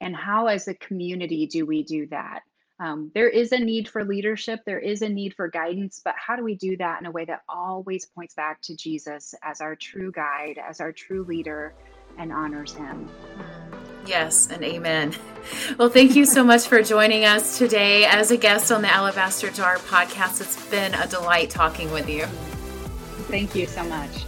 And 0.00 0.16
how 0.16 0.46
as 0.46 0.66
a 0.66 0.74
community 0.74 1.46
do 1.46 1.66
we 1.66 1.82
do 1.82 2.06
that? 2.06 2.40
Um, 2.80 3.10
there 3.12 3.28
is 3.28 3.52
a 3.52 3.58
need 3.58 3.86
for 3.86 4.04
leadership 4.04 4.60
there 4.64 4.78
is 4.78 5.02
a 5.02 5.08
need 5.10 5.34
for 5.34 5.48
guidance 5.48 6.00
but 6.02 6.14
how 6.16 6.36
do 6.36 6.44
we 6.44 6.54
do 6.54 6.76
that 6.78 7.00
in 7.00 7.06
a 7.06 7.10
way 7.10 7.26
that 7.26 7.42
always 7.48 8.06
points 8.06 8.34
back 8.34 8.62
to 8.62 8.76
jesus 8.76 9.34
as 9.42 9.60
our 9.60 9.74
true 9.74 10.12
guide 10.12 10.58
as 10.64 10.80
our 10.80 10.92
true 10.92 11.24
leader 11.24 11.74
and 12.18 12.32
honors 12.32 12.72
him 12.72 13.08
Yes, 14.08 14.48
and 14.50 14.64
amen. 14.64 15.14
Well, 15.78 15.90
thank 15.90 16.16
you 16.16 16.24
so 16.24 16.42
much 16.42 16.66
for 16.66 16.82
joining 16.82 17.26
us 17.26 17.58
today 17.58 18.06
as 18.06 18.30
a 18.30 18.38
guest 18.38 18.72
on 18.72 18.80
the 18.80 18.88
Alabaster 18.88 19.50
Jar 19.50 19.76
podcast. 19.76 20.40
It's 20.40 20.68
been 20.70 20.94
a 20.94 21.06
delight 21.06 21.50
talking 21.50 21.92
with 21.92 22.08
you. 22.08 22.24
Thank 23.28 23.54
you 23.54 23.66
so 23.66 23.84
much. 23.84 24.24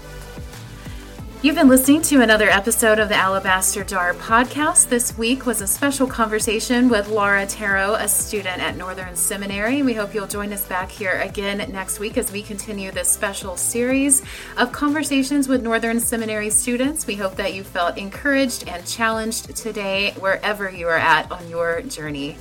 You've 1.42 1.56
been 1.56 1.70
listening 1.70 2.02
to 2.02 2.20
another 2.20 2.50
episode 2.50 2.98
of 2.98 3.08
the 3.08 3.16
Alabaster 3.16 3.82
Jar 3.82 4.12
podcast. 4.12 4.90
This 4.90 5.16
week 5.16 5.46
was 5.46 5.62
a 5.62 5.66
special 5.66 6.06
conversation 6.06 6.90
with 6.90 7.08
Laura 7.08 7.46
Tarro, 7.46 7.98
a 7.98 8.06
student 8.08 8.58
at 8.58 8.76
Northern 8.76 9.16
Seminary. 9.16 9.82
We 9.82 9.94
hope 9.94 10.12
you'll 10.12 10.26
join 10.26 10.52
us 10.52 10.66
back 10.66 10.90
here 10.90 11.18
again 11.20 11.66
next 11.72 11.98
week 11.98 12.18
as 12.18 12.30
we 12.30 12.42
continue 12.42 12.90
this 12.90 13.08
special 13.08 13.56
series 13.56 14.22
of 14.58 14.70
conversations 14.70 15.48
with 15.48 15.62
Northern 15.62 15.98
Seminary 15.98 16.50
students. 16.50 17.06
We 17.06 17.16
hope 17.16 17.36
that 17.36 17.54
you 17.54 17.64
felt 17.64 17.96
encouraged 17.96 18.68
and 18.68 18.86
challenged 18.86 19.56
today, 19.56 20.12
wherever 20.18 20.70
you 20.70 20.88
are 20.88 20.98
at 20.98 21.32
on 21.32 21.48
your 21.48 21.80
journey. 21.80 22.36